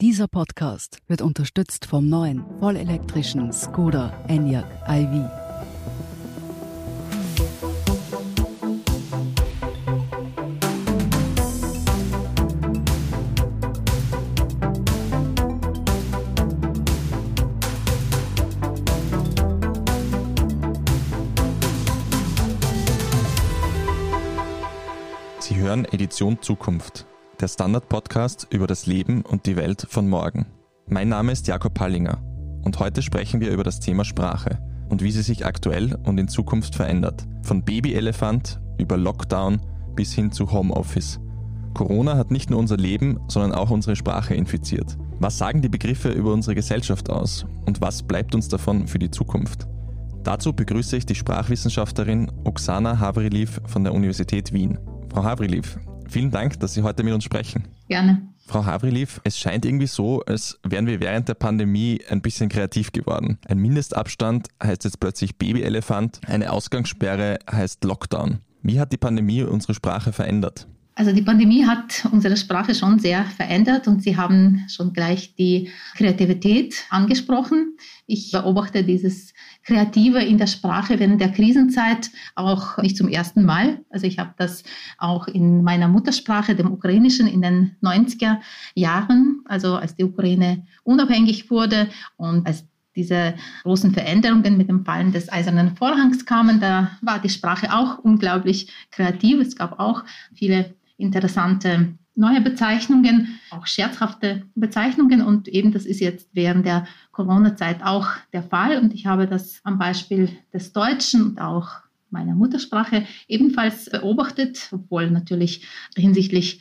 Dieser 0.00 0.28
Podcast 0.28 1.02
wird 1.08 1.20
unterstützt 1.20 1.84
vom 1.84 2.08
neuen 2.08 2.42
vollelektrischen 2.58 3.52
Skoda 3.52 4.14
Enyaq 4.28 4.64
iV. 4.88 5.28
Sie 25.40 25.56
hören 25.56 25.84
Edition 25.84 26.40
Zukunft, 26.40 27.04
der 27.40 27.48
Standard-Podcast 27.48 28.48
über 28.50 28.66
das 28.66 28.84
Leben 28.84 29.22
und 29.22 29.46
die 29.46 29.56
Welt 29.56 29.86
von 29.88 30.08
morgen. 30.08 30.46
Mein 30.86 31.08
Name 31.08 31.32
ist 31.32 31.46
Jakob 31.46 31.72
Pallinger 31.72 32.22
und 32.64 32.78
heute 32.78 33.00
sprechen 33.00 33.40
wir 33.40 33.50
über 33.50 33.64
das 33.64 33.80
Thema 33.80 34.04
Sprache 34.04 34.58
und 34.90 35.02
wie 35.02 35.10
sie 35.10 35.22
sich 35.22 35.46
aktuell 35.46 35.98
und 36.04 36.18
in 36.18 36.28
Zukunft 36.28 36.74
verändert. 36.74 37.26
Von 37.42 37.64
Babyelefant 37.64 38.60
über 38.78 38.98
Lockdown 38.98 39.60
bis 39.94 40.12
hin 40.12 40.32
zu 40.32 40.52
Homeoffice. 40.52 41.18
Corona 41.72 42.16
hat 42.16 42.30
nicht 42.30 42.50
nur 42.50 42.58
unser 42.58 42.76
Leben, 42.76 43.18
sondern 43.28 43.52
auch 43.52 43.70
unsere 43.70 43.96
Sprache 43.96 44.34
infiziert. 44.34 44.98
Was 45.18 45.38
sagen 45.38 45.62
die 45.62 45.68
Begriffe 45.68 46.10
über 46.10 46.34
unsere 46.34 46.54
Gesellschaft 46.54 47.08
aus 47.08 47.46
und 47.64 47.80
was 47.80 48.02
bleibt 48.02 48.34
uns 48.34 48.48
davon 48.48 48.86
für 48.86 48.98
die 48.98 49.10
Zukunft? 49.10 49.66
Dazu 50.24 50.52
begrüße 50.52 50.98
ich 50.98 51.06
die 51.06 51.14
Sprachwissenschaftlerin 51.14 52.30
Oksana 52.44 52.98
Havriliv 52.98 53.62
von 53.64 53.84
der 53.84 53.94
Universität 53.94 54.52
Wien. 54.52 54.78
Frau 55.10 55.24
Havriliv, 55.24 55.78
vielen 56.10 56.30
Dank, 56.30 56.60
dass 56.60 56.74
Sie 56.74 56.82
heute 56.82 57.02
mit 57.02 57.14
uns 57.14 57.24
sprechen. 57.24 57.64
Gerne. 57.88 58.22
Frau 58.46 58.64
Havriliv, 58.64 59.20
es 59.22 59.38
scheint 59.38 59.64
irgendwie 59.64 59.86
so, 59.86 60.22
als 60.22 60.58
wären 60.64 60.86
wir 60.86 60.98
während 60.98 61.28
der 61.28 61.34
Pandemie 61.34 62.00
ein 62.08 62.20
bisschen 62.20 62.48
kreativ 62.48 62.90
geworden. 62.90 63.38
Ein 63.46 63.58
Mindestabstand 63.58 64.48
heißt 64.62 64.84
jetzt 64.84 64.98
plötzlich 64.98 65.36
Babyelefant, 65.36 66.20
eine 66.26 66.50
Ausgangssperre 66.50 67.38
heißt 67.50 67.84
Lockdown. 67.84 68.40
Wie 68.62 68.80
hat 68.80 68.92
die 68.92 68.96
Pandemie 68.96 69.42
unsere 69.44 69.72
Sprache 69.72 70.12
verändert? 70.12 70.66
Also 70.96 71.12
die 71.12 71.22
Pandemie 71.22 71.64
hat 71.64 72.06
unsere 72.12 72.36
Sprache 72.36 72.74
schon 72.74 72.98
sehr 72.98 73.24
verändert 73.24 73.88
und 73.88 74.02
Sie 74.02 74.16
haben 74.16 74.66
schon 74.68 74.92
gleich 74.92 75.34
die 75.34 75.70
Kreativität 75.96 76.84
angesprochen. 76.90 77.78
Ich 78.06 78.32
beobachte 78.32 78.84
dieses 78.84 79.32
Kreative 79.64 80.22
in 80.22 80.38
der 80.38 80.46
Sprache 80.46 80.98
während 80.98 81.20
der 81.20 81.32
Krisenzeit 81.32 82.10
auch 82.34 82.78
nicht 82.78 82.96
zum 82.96 83.08
ersten 83.08 83.44
Mal. 83.44 83.80
Also 83.90 84.06
ich 84.06 84.18
habe 84.18 84.34
das 84.36 84.62
auch 84.98 85.28
in 85.28 85.62
meiner 85.62 85.88
Muttersprache, 85.88 86.54
dem 86.54 86.72
Ukrainischen, 86.72 87.26
in 87.26 87.42
den 87.42 87.76
90er 87.82 88.38
Jahren, 88.74 89.42
also 89.44 89.76
als 89.76 89.94
die 89.94 90.04
Ukraine 90.04 90.66
unabhängig 90.82 91.50
wurde 91.50 91.88
und 92.16 92.46
als 92.46 92.64
diese 92.96 93.34
großen 93.62 93.92
Veränderungen 93.92 94.56
mit 94.56 94.68
dem 94.68 94.84
Fallen 94.84 95.12
des 95.12 95.32
Eisernen 95.32 95.76
Vorhangs 95.76 96.26
kamen, 96.26 96.60
da 96.60 96.90
war 97.02 97.20
die 97.20 97.28
Sprache 97.28 97.72
auch 97.72 97.98
unglaublich 97.98 98.72
kreativ. 98.90 99.40
Es 99.40 99.56
gab 99.56 99.78
auch 99.78 100.02
viele 100.34 100.74
interessante 100.96 101.94
neue 102.14 102.40
Bezeichnungen, 102.40 103.40
auch 103.50 103.66
scherzhafte 103.66 104.42
Bezeichnungen. 104.54 105.22
Und 105.22 105.48
eben 105.48 105.72
das 105.72 105.86
ist 105.86 106.00
jetzt 106.00 106.28
während 106.32 106.66
der 106.66 106.86
Corona-Zeit 107.12 107.82
auch 107.82 108.08
der 108.32 108.42
Fall. 108.42 108.78
Und 108.78 108.94
ich 108.94 109.06
habe 109.06 109.26
das 109.26 109.60
am 109.64 109.78
Beispiel 109.78 110.28
des 110.52 110.72
Deutschen 110.72 111.22
und 111.22 111.40
auch 111.40 111.68
meiner 112.10 112.34
Muttersprache 112.34 113.06
ebenfalls 113.28 113.88
beobachtet, 113.88 114.68
obwohl 114.72 115.10
natürlich 115.10 115.66
hinsichtlich 115.96 116.60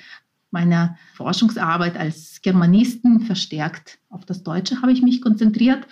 meiner 0.52 0.98
Forschungsarbeit 1.14 1.98
als 1.98 2.42
Germanisten 2.42 3.22
verstärkt 3.22 4.00
auf 4.10 4.26
das 4.26 4.44
Deutsche 4.44 4.82
habe 4.82 4.92
ich 4.92 5.02
mich 5.02 5.22
konzentriert. 5.22 5.88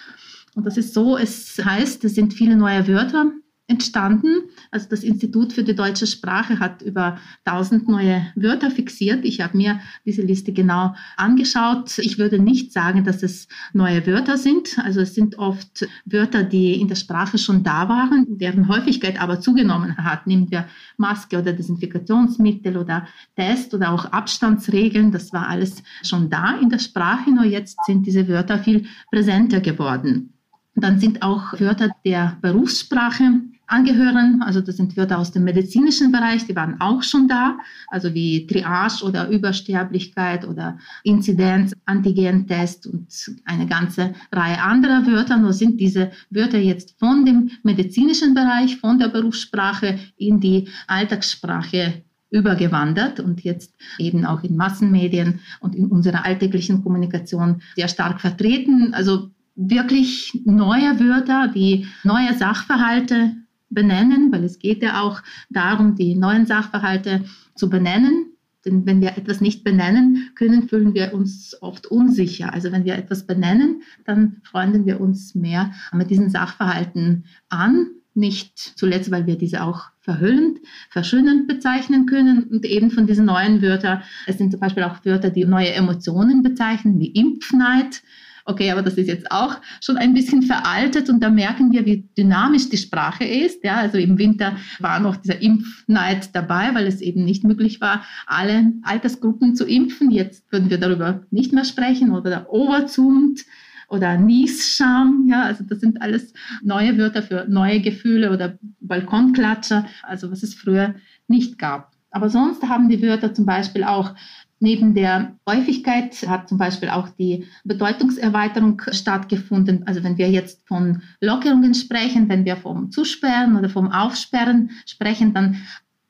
Und 0.56 0.66
das 0.66 0.78
ist 0.78 0.94
so, 0.94 1.18
es 1.18 1.62
heißt, 1.64 2.04
es 2.04 2.16
sind 2.16 2.34
viele 2.34 2.56
neue 2.56 2.88
Wörter 2.88 3.32
entstanden. 3.68 4.44
Also 4.72 4.88
das 4.90 5.04
Institut 5.04 5.52
für 5.52 5.64
die 5.64 5.76
deutsche 5.76 6.08
Sprache 6.08 6.60
hat 6.60 6.82
über 6.82 7.18
1000 7.44 7.90
neue 7.90 8.26
Wörter 8.36 8.72
fixiert. 8.72 9.26
Ich 9.26 9.42
habe 9.42 9.58
mir 9.58 9.82
diese 10.06 10.22
Liste 10.22 10.54
genau 10.54 10.96
angeschaut. 11.18 11.98
Ich 11.98 12.18
würde 12.18 12.40
nicht 12.40 12.72
sagen, 12.72 13.04
dass 13.04 13.24
es 13.24 13.48
neue 13.74 14.08
Wörter 14.08 14.38
sind. 14.38 14.80
Also 14.84 15.02
es 15.02 15.16
sind 15.16 15.38
oft 15.38 15.86
Wörter, 16.06 16.44
die 16.44 16.80
in 16.80 16.88
der 16.88 16.96
Sprache 16.96 17.38
schon 17.38 17.64
da 17.64 17.90
waren, 17.90 18.38
deren 18.38 18.70
Häufigkeit 18.70 19.20
aber 19.20 19.42
zugenommen 19.42 19.98
hat. 19.98 20.28
Nehmen 20.28 20.50
wir 20.50 20.66
Maske 20.96 21.38
oder 21.38 21.52
Desinfektionsmittel 21.52 22.78
oder 22.78 23.06
Test 23.36 23.74
oder 23.74 23.92
auch 23.92 24.06
Abstandsregeln. 24.06 25.12
Das 25.12 25.34
war 25.34 25.50
alles 25.50 25.84
schon 26.04 26.30
da 26.30 26.58
in 26.58 26.70
der 26.70 26.80
Sprache, 26.80 27.30
nur 27.32 27.44
jetzt 27.44 27.78
sind 27.86 28.08
diese 28.08 28.30
Wörter 28.30 28.60
viel 28.60 28.86
präsenter 29.12 29.60
geworden. 29.60 30.34
Dann 30.76 31.00
sind 31.00 31.22
auch 31.24 31.60
Wörter 31.60 31.90
der 32.06 32.38
Berufssprache 32.42 33.42
angehören. 33.68 34.42
Also 34.42 34.62
das 34.62 34.78
sind 34.78 34.98
Wörter 34.98 35.20
aus 35.20 35.32
dem 35.32 35.44
medizinischen 35.44 36.12
Bereich, 36.12 36.46
die 36.46 36.56
waren 36.56 36.80
auch 36.82 37.04
schon 37.04 37.28
da, 37.28 37.58
also 37.88 38.14
wie 38.14 38.48
Triage 38.48 39.04
oder 39.04 39.30
Übersterblichkeit 39.30 40.48
oder 40.48 40.78
Inzidenz, 41.04 41.74
Antigentest 41.86 42.88
und 42.88 43.08
eine 43.46 43.68
ganze 43.68 44.14
Reihe 44.32 44.62
anderer 44.62 45.06
Wörter. 45.06 45.38
Nur 45.38 45.54
sind 45.54 45.80
diese 45.80 46.12
Wörter 46.30 46.60
jetzt 46.60 46.98
von 46.98 47.26
dem 47.26 47.52
medizinischen 47.64 48.34
Bereich, 48.34 48.78
von 48.78 48.98
der 49.00 49.10
Berufssprache 49.10 50.00
in 50.18 50.40
die 50.40 50.70
Alltagssprache 50.88 52.04
übergewandert 52.30 53.20
und 53.20 53.44
jetzt 53.44 53.74
eben 54.00 54.26
auch 54.26 54.44
in 54.44 54.58
Massenmedien 54.58 55.40
und 55.60 55.76
in 55.76 55.88
unserer 55.88 56.26
alltäglichen 56.26 56.84
Kommunikation 56.84 57.62
sehr 57.76 57.88
stark 57.88 58.20
vertreten. 58.20 58.94
Also 58.94 59.30
wirklich 59.56 60.40
neue 60.46 61.00
Wörter, 61.00 61.48
die 61.48 61.88
neue 62.04 62.34
Sachverhalte 62.34 63.36
benennen, 63.70 64.32
weil 64.32 64.44
es 64.44 64.60
geht 64.60 64.82
ja 64.82 65.02
auch 65.02 65.22
darum, 65.50 65.96
die 65.96 66.16
neuen 66.16 66.46
Sachverhalte 66.46 67.26
zu 67.56 67.70
benennen. 67.70 68.32
Denn 68.66 68.86
wenn 68.86 69.02
wir 69.02 69.18
etwas 69.18 69.40
nicht 69.40 69.64
benennen 69.64 70.32
können, 70.36 70.68
fühlen 70.68 70.94
wir 70.94 71.14
uns 71.14 71.56
oft 71.62 71.88
unsicher. 71.88 72.54
Also 72.54 72.72
wenn 72.72 72.86
wir 72.86 72.96
etwas 72.96 73.26
benennen, 73.26 73.82
dann 74.06 74.42
freunden 74.44 74.86
wir 74.86 75.00
uns 75.00 75.36
mehr 75.36 75.72
mit 75.94 76.10
diesen 76.10 76.30
Sachverhalten 76.30 77.26
an. 77.50 77.88
Nicht 78.14 78.58
zuletzt, 78.58 79.12
weil 79.12 79.28
wir 79.28 79.38
diese 79.38 79.64
auch 79.64 79.84
verhüllend, 80.00 80.60
verschönend 80.90 81.48
bezeichnen 81.48 82.08
können 82.08 82.46
und 82.46 82.66
eben 82.66 82.90
von 82.90 83.06
diesen 83.06 83.26
neuen 83.26 83.62
Wörtern. 83.62 84.02
Es 84.26 84.38
sind 84.40 84.52
zum 84.52 84.60
Beispiel 84.60 84.84
auch 84.84 85.06
Wörter, 85.06 85.30
die 85.30 85.46
neue 85.46 85.74
Emotionen 85.74 86.42
bezeichnen, 86.42 87.00
wie 87.00 87.12
Impfneid 87.12 88.02
okay, 88.48 88.72
aber 88.72 88.82
das 88.82 88.96
ist 88.96 89.08
jetzt 89.08 89.30
auch 89.30 89.58
schon 89.82 89.98
ein 89.98 90.14
bisschen 90.14 90.42
veraltet 90.42 91.10
und 91.10 91.22
da 91.22 91.30
merken 91.30 91.72
wir, 91.72 91.86
wie 91.86 92.08
dynamisch 92.18 92.70
die 92.70 92.78
Sprache 92.78 93.26
ist. 93.26 93.64
Ja, 93.64 93.76
also 93.76 93.98
im 93.98 94.18
Winter 94.18 94.56
war 94.80 95.00
noch 95.00 95.18
dieser 95.18 95.42
Impfneid 95.42 96.34
dabei, 96.34 96.74
weil 96.74 96.88
es 96.88 97.02
eben 97.02 97.26
nicht 97.26 97.44
möglich 97.44 97.82
war, 97.82 98.04
alle 98.26 98.74
Altersgruppen 98.84 99.56
zu 99.56 99.66
impfen. 99.66 100.12
Jetzt 100.12 100.52
würden 100.52 100.70
wir 100.70 100.80
darüber 100.80 101.24
nicht 101.30 101.54
mehr 101.54 101.66
sprechen 101.66 102.12
oder 102.12 102.30
der 102.30 102.52
Overzoomed 102.52 103.46
oder 103.90 104.18
Niesscham, 104.18 105.28
ja, 105.30 105.44
also 105.44 105.64
das 105.64 105.80
sind 105.80 106.02
alles 106.02 106.34
neue 106.62 106.98
Wörter 106.98 107.24
für 107.24 107.46
neue 107.48 107.80
Gefühle 107.82 108.32
oder 108.32 108.58
Balkonklatscher, 108.82 109.86
also 110.04 110.30
was 110.30 110.44
es 110.44 110.56
früher 110.56 110.96
nicht 111.28 111.58
gab. 111.58 111.92
Aber 112.12 112.30
sonst 112.30 112.64
haben 112.64 112.90
die 112.90 113.02
Wörter 113.02 113.34
zum 113.34 113.46
Beispiel 113.46 113.84
auch 113.84 114.14
Neben 114.60 114.96
der 114.96 115.36
Häufigkeit 115.48 116.16
hat 116.28 116.50
zum 116.50 116.58
Beispiel 116.58 116.90
auch 116.90 117.10
die 117.10 117.46
Bedeutungserweiterung 117.64 118.82
stattgefunden. 118.92 119.86
Also 119.86 120.04
wenn 120.04 120.18
wir 120.18 120.30
jetzt 120.30 120.68
von 120.68 121.04
Lockerungen 121.22 121.76
sprechen, 121.76 122.28
wenn 122.28 122.46
wir 122.46 122.58
vom 122.58 122.90
Zusperren 122.92 123.56
oder 123.56 123.70
vom 123.70 123.92
Aufsperren 123.92 124.72
sprechen, 124.86 125.34
dann 125.34 125.58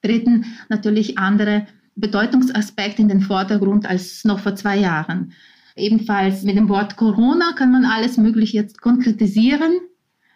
treten 0.01 0.45
natürlich 0.69 1.17
andere 1.17 1.67
Bedeutungsaspekte 1.95 3.01
in 3.01 3.09
den 3.09 3.21
Vordergrund 3.21 3.85
als 3.85 4.23
noch 4.23 4.39
vor 4.39 4.55
zwei 4.55 4.77
Jahren. 4.77 5.33
Ebenfalls 5.75 6.43
mit 6.43 6.55
dem 6.55 6.69
Wort 6.69 6.95
Corona 6.95 7.53
kann 7.53 7.71
man 7.71 7.85
alles 7.85 8.17
Mögliche 8.17 8.57
jetzt 8.57 8.81
konkretisieren. 8.81 9.79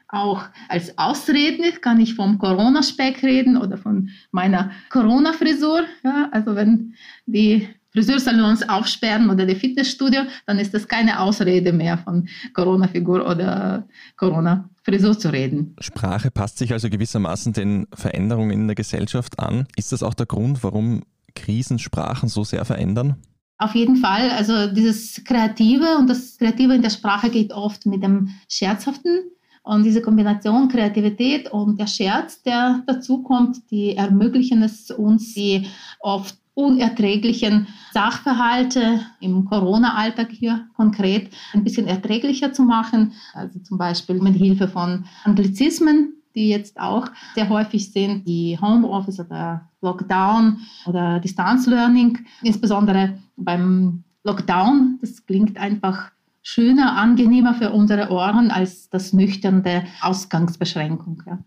Auch 0.08 0.44
als 0.68 0.98
Ausreden 0.98 1.64
kann 1.80 2.00
ich 2.02 2.16
vom 2.16 2.38
Corona-Speck 2.38 3.24
reden 3.24 3.56
oder 3.56 3.78
von 3.78 4.10
meiner 4.32 4.72
Corona-Frisur. 4.90 5.84
Ja, 6.04 6.28
also 6.32 6.56
wenn 6.56 6.96
die 7.26 7.70
Friseursalons 7.94 8.68
aufsperren 8.68 9.30
oder 9.30 9.46
die 9.46 9.56
Fitnessstudio, 9.56 10.22
dann 10.46 10.60
ist 10.60 10.74
das 10.74 10.88
keine 10.88 11.20
Ausrede 11.20 11.74
mehr 11.74 11.98
von 11.98 12.28
Corona-Figur 12.54 13.28
oder 13.28 13.88
Corona-Frisur 14.16 15.18
zu 15.20 15.32
reden. 15.32 15.76
Sprache 15.80 16.32
passt 16.32 16.58
sich 16.58 16.72
also 16.72 16.90
gewissermaßen 16.90 17.54
den 17.54 17.88
Veränderungen 17.94 18.52
in 18.52 18.68
der 18.68 18.76
Gesellschaft 18.76 19.40
an. 19.40 19.68
Ist 19.76 19.92
das 19.92 20.04
auch 20.04 20.14
der 20.14 20.26
Grund, 20.26 20.64
warum 20.64 21.04
Krisensprachen 21.36 22.30
so 22.30 22.44
sehr 22.44 22.66
verändern? 22.66 23.18
Auf 23.58 23.76
jeden 23.76 23.98
Fall. 23.98 24.32
Also 24.32 24.74
dieses 24.74 25.24
Kreative 25.24 25.98
und 26.00 26.10
das 26.10 26.38
Kreative 26.38 26.74
in 26.74 26.82
der 26.82 26.90
Sprache 26.90 27.30
geht 27.30 27.54
oft 27.54 27.86
mit 27.86 28.02
dem 28.02 28.30
Scherzhaften. 28.48 29.20
Und 29.64 29.84
diese 29.84 30.02
Kombination 30.02 30.70
Kreativität 30.70 31.52
und 31.52 31.80
der 31.80 31.86
Scherz, 31.86 32.42
der 32.42 32.82
dazu 32.88 33.22
kommt, 33.22 33.70
die 33.70 33.96
ermöglichen 33.96 34.64
es 34.64 34.90
uns, 34.90 35.36
die 35.36 35.68
oft 36.00 36.41
unerträglichen 36.54 37.68
Sachverhalte 37.94 39.02
im 39.20 39.46
Corona-Alltag 39.46 40.30
hier 40.32 40.68
konkret 40.76 41.32
ein 41.54 41.64
bisschen 41.64 41.88
erträglicher 41.88 42.54
zu 42.54 42.64
machen. 42.64 43.14
Also 43.34 43.60
zum 43.60 43.78
Beispiel 43.78 44.22
mit 44.22 44.36
Hilfe 44.36 44.68
von 44.68 45.06
Anglizismen, 45.24 46.14
die 46.36 46.50
jetzt 46.50 46.80
auch 46.80 47.08
sehr 47.36 47.50
häufig 47.50 47.92
sind, 47.92 48.28
die 48.28 48.58
Homeoffice 48.60 49.20
oder 49.20 49.70
Lockdown 49.82 50.60
oder 50.86 51.20
Distance 51.20 51.70
Learning, 51.70 52.20
insbesondere 52.42 53.18
beim 53.36 54.04
Lockdown. 54.24 55.00
Das 55.02 55.26
klingt 55.26 55.58
einfach 55.58 56.12
schöner, 56.42 56.98
angenehmer 56.98 57.54
für 57.54 57.72
unsere 57.72 58.10
Ohren 58.12 58.52
als 58.52 58.90
das 58.90 59.14
nüchterne 59.14 59.86
Ausgangsbeschränkung. 60.02 61.24
Ja. 61.26 61.40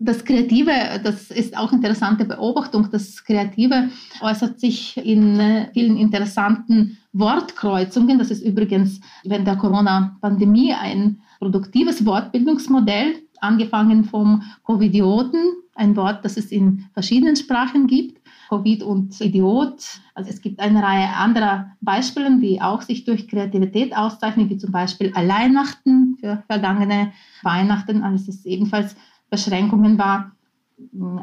Das 0.00 0.24
Kreative, 0.24 0.70
das 1.02 1.32
ist 1.32 1.56
auch 1.56 1.72
interessante 1.72 2.24
Beobachtung. 2.24 2.88
Das 2.92 3.24
Kreative 3.24 3.88
äußert 4.20 4.60
sich 4.60 4.96
in 4.96 5.40
äh, 5.40 5.70
vielen 5.72 5.96
interessanten 5.96 6.98
Wortkreuzungen. 7.12 8.16
Das 8.16 8.30
ist 8.30 8.42
übrigens 8.42 9.00
während 9.24 9.48
der 9.48 9.56
Corona-Pandemie 9.56 10.72
ein 10.72 11.20
produktives 11.40 12.06
Wortbildungsmodell, 12.06 13.16
angefangen 13.40 14.04
vom 14.04 14.42
Covidioten, 14.62 15.40
ein 15.74 15.96
Wort, 15.96 16.24
das 16.24 16.36
es 16.36 16.52
in 16.52 16.86
verschiedenen 16.92 17.34
Sprachen 17.34 17.88
gibt. 17.88 18.20
Covid 18.48 18.82
und 18.82 19.20
Idiot. 19.20 19.84
Also 20.14 20.30
es 20.30 20.40
gibt 20.40 20.60
eine 20.60 20.82
Reihe 20.82 21.08
anderer 21.08 21.72
Beispiele, 21.80 22.38
die 22.38 22.62
auch 22.62 22.82
sich 22.82 23.04
durch 23.04 23.28
Kreativität 23.28 23.94
auszeichnen, 23.96 24.48
wie 24.48 24.56
zum 24.56 24.72
Beispiel 24.72 25.12
Alleinachten 25.14 26.16
für 26.18 26.42
vergangene 26.46 27.12
Weihnachten, 27.42 28.02
als 28.02 28.26
es 28.26 28.46
ebenfalls 28.46 28.96
Beschränkungen 29.30 29.98
war 29.98 30.32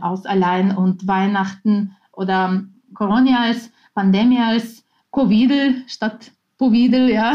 aus 0.01 0.25
Allein 0.25 0.75
und 0.75 1.07
Weihnachten 1.07 1.95
oder 2.11 2.63
Corona 2.93 3.43
als 3.43 3.71
Pandemie 3.93 4.39
als 4.39 4.83
Covid 5.11 5.83
statt 5.87 6.31
Covid, 6.57 6.93
ja. 7.09 7.33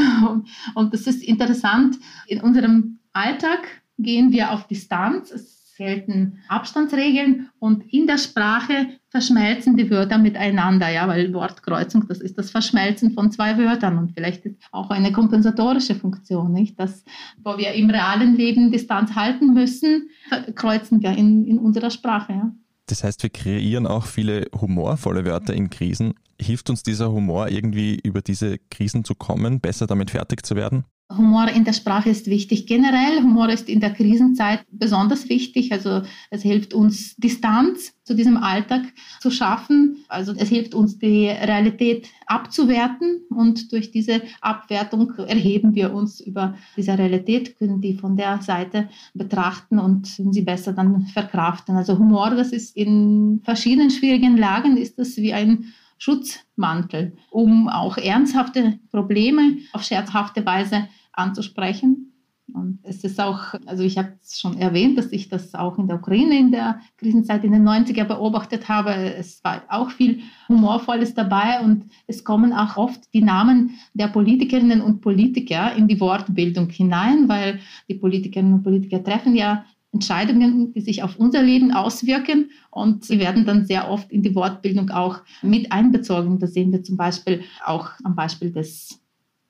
Und 0.74 0.94
das 0.94 1.06
ist 1.06 1.22
interessant. 1.22 1.96
In 2.26 2.40
unserem 2.40 2.98
Alltag 3.12 3.82
gehen 3.98 4.32
wir 4.32 4.52
auf 4.52 4.66
Distanz. 4.66 5.30
Es 5.30 5.59
gelten 5.80 6.40
Abstandsregeln 6.48 7.48
und 7.58 7.90
in 7.90 8.06
der 8.06 8.18
Sprache 8.18 8.88
verschmelzen 9.08 9.78
die 9.78 9.90
Wörter 9.90 10.18
miteinander, 10.18 10.90
ja, 10.90 11.08
weil 11.08 11.32
Wortkreuzung, 11.32 12.06
das 12.06 12.20
ist 12.20 12.36
das 12.36 12.50
Verschmelzen 12.50 13.12
von 13.12 13.32
zwei 13.32 13.56
Wörtern 13.56 13.96
und 13.96 14.12
vielleicht 14.12 14.44
ist 14.44 14.56
auch 14.72 14.90
eine 14.90 15.10
kompensatorische 15.10 15.94
Funktion, 15.94 16.52
nicht? 16.52 16.78
Dass, 16.78 17.02
wo 17.42 17.56
wir 17.56 17.72
im 17.72 17.88
realen 17.88 18.36
Leben 18.36 18.70
Distanz 18.70 19.14
halten 19.14 19.54
müssen, 19.54 20.10
kreuzen 20.54 21.00
wir 21.02 21.12
in, 21.12 21.46
in 21.46 21.58
unserer 21.58 21.90
Sprache, 21.90 22.32
ja. 22.32 22.52
Das 22.84 23.02
heißt, 23.02 23.22
wir 23.22 23.30
kreieren 23.30 23.86
auch 23.86 24.04
viele 24.04 24.48
humorvolle 24.60 25.24
Wörter 25.24 25.54
in 25.54 25.70
Krisen. 25.70 26.12
Hilft 26.38 26.68
uns 26.68 26.82
dieser 26.82 27.10
Humor 27.10 27.48
irgendwie 27.48 27.98
über 28.02 28.20
diese 28.20 28.58
Krisen 28.70 29.04
zu 29.04 29.14
kommen, 29.14 29.60
besser 29.60 29.86
damit 29.86 30.10
fertig 30.10 30.44
zu 30.44 30.56
werden? 30.56 30.84
Humor 31.16 31.48
in 31.48 31.64
der 31.64 31.72
Sprache 31.72 32.08
ist 32.08 32.28
wichtig. 32.28 32.66
Generell, 32.66 33.22
Humor 33.22 33.48
ist 33.48 33.68
in 33.68 33.80
der 33.80 33.90
Krisenzeit 33.90 34.64
besonders 34.70 35.28
wichtig. 35.28 35.72
Also 35.72 36.02
es 36.30 36.42
hilft 36.42 36.72
uns, 36.72 37.16
Distanz 37.16 37.94
zu 38.04 38.14
diesem 38.14 38.36
Alltag 38.36 38.82
zu 39.20 39.30
schaffen. 39.30 40.04
Also 40.08 40.32
es 40.36 40.48
hilft 40.48 40.74
uns, 40.74 40.98
die 40.98 41.26
Realität 41.26 42.08
abzuwerten. 42.26 43.22
Und 43.28 43.72
durch 43.72 43.90
diese 43.90 44.22
Abwertung 44.40 45.12
erheben 45.16 45.74
wir 45.74 45.92
uns 45.92 46.20
über 46.20 46.54
diese 46.76 46.96
Realität, 46.96 47.58
können 47.58 47.80
die 47.80 47.94
von 47.94 48.16
der 48.16 48.40
Seite 48.40 48.88
betrachten 49.12 49.80
und 49.80 50.06
sie 50.06 50.42
besser 50.42 50.72
dann 50.72 51.06
verkraften. 51.06 51.76
Also 51.76 51.98
Humor, 51.98 52.30
das 52.30 52.52
ist 52.52 52.76
in 52.76 53.40
verschiedenen 53.42 53.90
schwierigen 53.90 54.36
Lagen, 54.36 54.76
ist 54.76 54.98
das 54.98 55.16
wie 55.16 55.32
ein 55.32 55.72
Schutzmantel, 55.98 57.12
um 57.30 57.68
auch 57.68 57.98
ernsthafte 57.98 58.78
Probleme 58.90 59.58
auf 59.72 59.82
scherzhafte 59.82 60.46
Weise 60.46 60.88
anzusprechen. 61.20 62.10
Und 62.54 62.80
es 62.82 63.04
ist 63.04 63.20
auch, 63.20 63.54
also 63.66 63.82
ich 63.84 63.96
habe 63.98 64.12
es 64.22 64.40
schon 64.40 64.58
erwähnt, 64.58 64.98
dass 64.98 65.12
ich 65.12 65.28
das 65.28 65.54
auch 65.54 65.78
in 65.78 65.86
der 65.86 65.96
Ukraine 65.96 66.38
in 66.38 66.50
der 66.50 66.80
Krisenzeit 66.96 67.44
in 67.44 67.52
den 67.52 67.66
90er 67.66 68.04
beobachtet 68.04 68.68
habe. 68.68 68.92
Es 68.92 69.42
war 69.44 69.62
auch 69.68 69.90
viel 69.90 70.20
Humorvolles 70.48 71.14
dabei 71.14 71.60
und 71.60 71.84
es 72.06 72.24
kommen 72.24 72.52
auch 72.52 72.76
oft 72.76 73.12
die 73.14 73.22
Namen 73.22 73.78
der 73.94 74.08
Politikerinnen 74.08 74.80
und 74.80 75.00
Politiker 75.00 75.74
in 75.76 75.86
die 75.86 76.00
Wortbildung 76.00 76.68
hinein, 76.70 77.28
weil 77.28 77.60
die 77.88 77.94
Politikerinnen 77.94 78.54
und 78.54 78.62
Politiker 78.62 79.02
treffen 79.02 79.36
ja 79.36 79.64
Entscheidungen, 79.92 80.72
die 80.72 80.80
sich 80.80 81.02
auf 81.02 81.16
unser 81.16 81.42
Leben 81.42 81.72
auswirken 81.72 82.50
und 82.70 83.04
sie 83.04 83.18
werden 83.18 83.44
dann 83.44 83.66
sehr 83.66 83.90
oft 83.90 84.10
in 84.12 84.22
die 84.22 84.34
Wortbildung 84.34 84.90
auch 84.90 85.20
mit 85.42 85.72
einbezogen. 85.72 86.38
Das 86.38 86.54
sehen 86.54 86.70
wir 86.70 86.84
zum 86.84 86.96
Beispiel 86.96 87.42
auch 87.64 87.90
am 88.04 88.14
Beispiel 88.14 88.52
des 88.52 89.00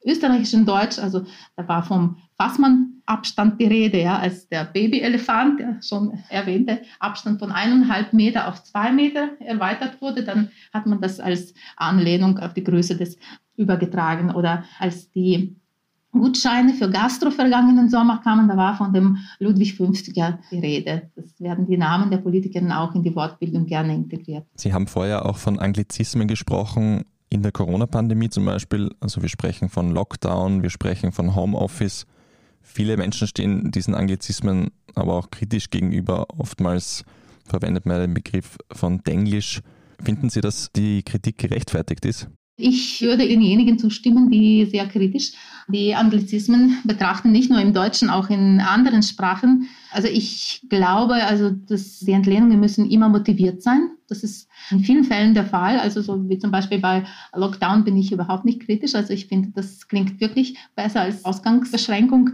österreichischen 0.04 0.66
Deutsch, 0.66 0.98
also 0.98 1.24
da 1.56 1.68
war 1.68 1.82
vom 1.82 2.16
Fassmann-Abstand 2.36 3.60
die 3.60 3.66
Rede, 3.66 4.00
ja, 4.00 4.18
als 4.18 4.48
der 4.48 4.64
Babyelefant, 4.64 5.60
der 5.60 5.82
schon 5.82 6.18
erwähnte 6.28 6.80
Abstand 6.98 7.38
von 7.38 7.52
eineinhalb 7.52 8.12
Meter 8.12 8.48
auf 8.48 8.62
zwei 8.64 8.92
Meter 8.92 9.30
erweitert 9.40 10.00
wurde, 10.00 10.24
dann 10.24 10.50
hat 10.72 10.86
man 10.86 11.00
das 11.00 11.20
als 11.20 11.54
Anlehnung 11.76 12.38
auf 12.38 12.54
die 12.54 12.64
Größe 12.64 12.96
des 12.96 13.18
übergetragen 13.56 14.34
oder 14.34 14.64
als 14.78 15.10
die 15.10 15.54
Gutscheine 16.12 16.74
für 16.74 16.90
Gastro 16.90 17.30
vergangenen 17.30 17.88
Sommer 17.88 18.18
kamen, 18.18 18.48
da 18.48 18.56
war 18.56 18.76
von 18.76 18.92
dem 18.92 19.18
Ludwig 19.38 19.74
50er 19.74 20.38
die 20.50 20.58
Rede. 20.58 21.10
Das 21.14 21.38
werden 21.38 21.66
die 21.66 21.76
Namen 21.76 22.10
der 22.10 22.18
Politikerinnen 22.18 22.72
auch 22.72 22.94
in 22.94 23.02
die 23.02 23.14
Wortbildung 23.14 23.66
gerne 23.66 23.94
integriert. 23.94 24.44
Sie 24.56 24.72
haben 24.72 24.88
vorher 24.88 25.26
auch 25.26 25.36
von 25.36 25.60
Anglizismen 25.60 26.26
gesprochen 26.26 27.04
in 27.30 27.42
der 27.42 27.52
Corona-Pandemie 27.52 28.28
zum 28.28 28.44
Beispiel, 28.44 28.90
also 29.00 29.22
wir 29.22 29.28
sprechen 29.28 29.68
von 29.68 29.92
Lockdown, 29.92 30.62
wir 30.62 30.70
sprechen 30.70 31.12
von 31.12 31.34
Homeoffice. 31.34 32.06
Viele 32.60 32.96
Menschen 32.96 33.26
stehen 33.26 33.70
diesen 33.70 33.94
Anglizismen 33.94 34.70
aber 34.94 35.14
auch 35.14 35.30
kritisch 35.30 35.70
gegenüber. 35.70 36.26
Oftmals 36.36 37.04
verwendet 37.44 37.86
man 37.86 38.00
den 38.00 38.14
Begriff 38.14 38.58
von 38.72 39.02
Denglisch. 39.04 39.60
Finden 40.02 40.28
Sie, 40.30 40.40
dass 40.40 40.70
die 40.72 41.02
Kritik 41.02 41.38
gerechtfertigt 41.38 42.04
ist? 42.04 42.28
Ich 42.56 43.00
würde 43.00 43.26
denjenigen 43.26 43.78
zustimmen, 43.78 44.30
die 44.30 44.66
sehr 44.66 44.86
kritisch 44.86 45.32
die 45.68 45.94
Anglizismen 45.94 46.78
betrachten, 46.84 47.32
nicht 47.32 47.48
nur 47.48 47.60
im 47.60 47.72
Deutschen, 47.72 48.10
auch 48.10 48.28
in 48.28 48.60
anderen 48.60 49.02
Sprachen. 49.02 49.68
Also 49.92 50.08
ich 50.08 50.66
glaube, 50.68 51.14
also 51.14 51.50
dass 51.50 52.00
die 52.00 52.12
Entlehnungen 52.12 52.60
müssen 52.60 52.90
immer 52.90 53.08
motiviert 53.08 53.62
sein. 53.62 53.90
Das 54.10 54.22
ist 54.22 54.48
in 54.70 54.80
vielen 54.80 55.04
Fällen 55.04 55.34
der 55.34 55.46
Fall. 55.46 55.78
Also 55.78 56.02
so 56.02 56.28
wie 56.28 56.38
zum 56.38 56.50
Beispiel 56.50 56.78
bei 56.78 57.04
Lockdown 57.34 57.84
bin 57.84 57.96
ich 57.96 58.12
überhaupt 58.12 58.44
nicht 58.44 58.60
kritisch. 58.60 58.94
Also 58.94 59.12
ich 59.12 59.26
finde, 59.26 59.50
das 59.54 59.88
klingt 59.88 60.20
wirklich 60.20 60.58
besser 60.74 61.02
als 61.02 61.24
Ausgangsbeschränkung. 61.24 62.30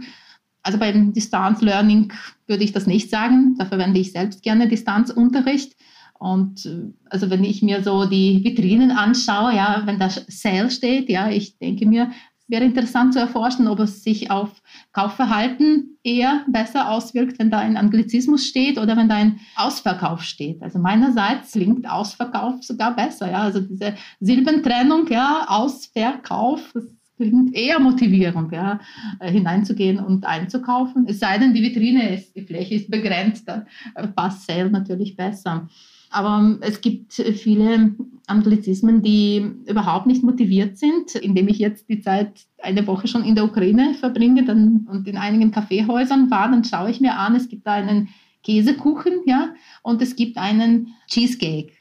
Also 0.63 0.79
beim 0.79 1.13
Distance 1.13 1.63
Learning 1.63 2.11
würde 2.47 2.63
ich 2.63 2.73
das 2.73 2.87
nicht 2.87 3.09
sagen. 3.09 3.55
Da 3.57 3.65
verwende 3.65 3.99
ich 3.99 4.11
selbst 4.11 4.43
gerne 4.43 4.67
Distanzunterricht. 4.67 5.75
Und 6.19 6.65
äh, 6.65 6.91
also 7.05 7.29
wenn 7.29 7.43
ich 7.43 7.61
mir 7.61 7.83
so 7.83 8.05
die 8.05 8.43
Vitrinen 8.43 8.91
anschaue, 8.91 9.55
ja, 9.55 9.83
wenn 9.85 9.99
da 9.99 10.09
Sale 10.09 10.71
steht, 10.71 11.09
ja, 11.09 11.29
ich 11.29 11.57
denke 11.57 11.85
mir, 11.85 12.11
es 12.39 12.49
wäre 12.49 12.65
interessant 12.65 13.13
zu 13.13 13.19
erforschen, 13.19 13.67
ob 13.67 13.79
es 13.79 14.03
sich 14.03 14.31
auf 14.31 14.61
Kaufverhalten 14.97 15.99
eher 16.03 16.43
besser 16.47 16.89
auswirkt, 16.89 17.37
wenn 17.37 17.51
da 17.51 17.59
ein 17.59 17.77
Anglizismus 17.77 18.47
steht 18.47 18.79
oder 18.79 18.97
wenn 18.97 19.07
da 19.07 19.13
ein 19.13 19.39
Ausverkauf 19.55 20.23
steht. 20.23 20.63
Also 20.63 20.79
meinerseits 20.79 21.51
klingt 21.51 21.87
Ausverkauf 21.87 22.63
sogar 22.63 22.95
besser, 22.95 23.29
ja, 23.29 23.43
also 23.43 23.61
diese 23.61 23.93
Silbentrennung, 24.19 25.05
ja, 25.09 25.45
Ausverkauf, 25.49 26.71
das 26.73 26.85
klingt 27.15 27.53
eher 27.53 27.79
motivierend, 27.79 28.51
ja, 28.51 28.79
äh, 29.19 29.31
hineinzugehen 29.31 29.99
und 29.99 30.25
einzukaufen. 30.25 31.05
Es 31.07 31.19
sei 31.19 31.37
denn, 31.37 31.53
die 31.53 31.61
Vitrine 31.61 32.15
ist, 32.15 32.35
die 32.35 32.41
Fläche 32.41 32.73
ist 32.73 32.89
begrenzt, 32.89 33.47
dann 33.47 33.67
passt 34.15 34.47
Sale 34.47 34.71
natürlich 34.71 35.15
besser. 35.15 35.69
Aber 36.09 36.57
es 36.61 36.81
gibt 36.81 37.13
viele 37.13 37.95
Anglizismen, 38.27 39.01
die 39.01 39.51
überhaupt 39.65 40.07
nicht 40.07 40.23
motiviert 40.23 40.77
sind. 40.77 41.15
Indem 41.15 41.47
ich 41.47 41.59
jetzt 41.59 41.89
die 41.89 42.01
Zeit 42.01 42.45
eine 42.61 42.85
Woche 42.87 43.07
schon 43.07 43.23
in 43.23 43.35
der 43.35 43.45
Ukraine 43.45 43.93
verbringe 43.93 44.45
dann, 44.45 44.87
und 44.89 45.07
in 45.07 45.17
einigen 45.17 45.51
Kaffeehäusern 45.51 46.31
war, 46.31 46.49
dann 46.49 46.63
schaue 46.63 46.89
ich 46.89 47.01
mir 47.01 47.17
an, 47.17 47.35
es 47.35 47.49
gibt 47.49 47.67
da 47.67 47.73
einen 47.73 48.09
Käsekuchen, 48.43 49.23
ja, 49.25 49.53
und 49.83 50.01
es 50.01 50.15
gibt 50.15 50.37
einen 50.37 50.93
Cheesecake. 51.07 51.73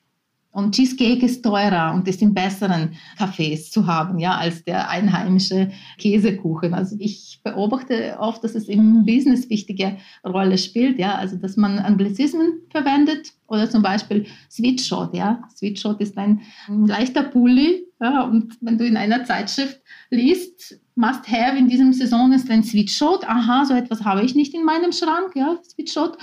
Und 0.50 0.74
Cheesecake 0.74 1.26
ist 1.26 1.42
teurer 1.42 1.92
und 1.94 2.08
ist 2.08 2.22
in 2.22 2.32
besseren 2.32 2.94
Cafés 3.18 3.70
zu 3.70 3.86
haben, 3.86 4.18
ja, 4.18 4.38
als 4.38 4.64
der 4.64 4.88
einheimische 4.88 5.70
Käsekuchen. 5.98 6.72
Also 6.72 6.96
ich 6.98 7.40
beobachte 7.44 8.16
oft, 8.18 8.42
dass 8.42 8.54
es 8.54 8.66
im 8.66 9.04
Business 9.04 9.50
wichtige 9.50 9.98
Rolle 10.24 10.56
spielt, 10.56 10.98
ja, 10.98 11.16
also 11.16 11.36
dass 11.36 11.58
man 11.58 11.78
Anglizismen 11.78 12.62
verwendet 12.70 13.34
oder 13.48 13.68
zum 13.70 13.82
Beispiel 13.82 14.26
Sweetshot, 14.50 15.14
ja. 15.14 15.42
Sweetshot 15.56 16.00
ist 16.00 16.16
ein 16.18 16.42
leichter 16.68 17.22
Pulli, 17.22 17.86
Ja, 18.00 18.22
und 18.22 18.58
wenn 18.60 18.76
du 18.76 18.86
in 18.86 18.96
einer 18.96 19.24
Zeitschrift 19.24 19.80
liest, 20.10 20.78
must 20.96 21.26
have 21.30 21.56
in 21.56 21.68
diesem 21.68 21.92
Saison 21.92 22.32
ist 22.32 22.50
ein 22.50 22.62
Sweatshot. 22.62 23.26
Aha, 23.26 23.64
so 23.64 23.74
etwas 23.74 24.04
habe 24.04 24.22
ich 24.22 24.34
nicht 24.34 24.54
in 24.54 24.64
meinem 24.64 24.92
Schrank, 24.92 25.34
ja, 25.34 25.58
Sweatshot. 25.62 26.18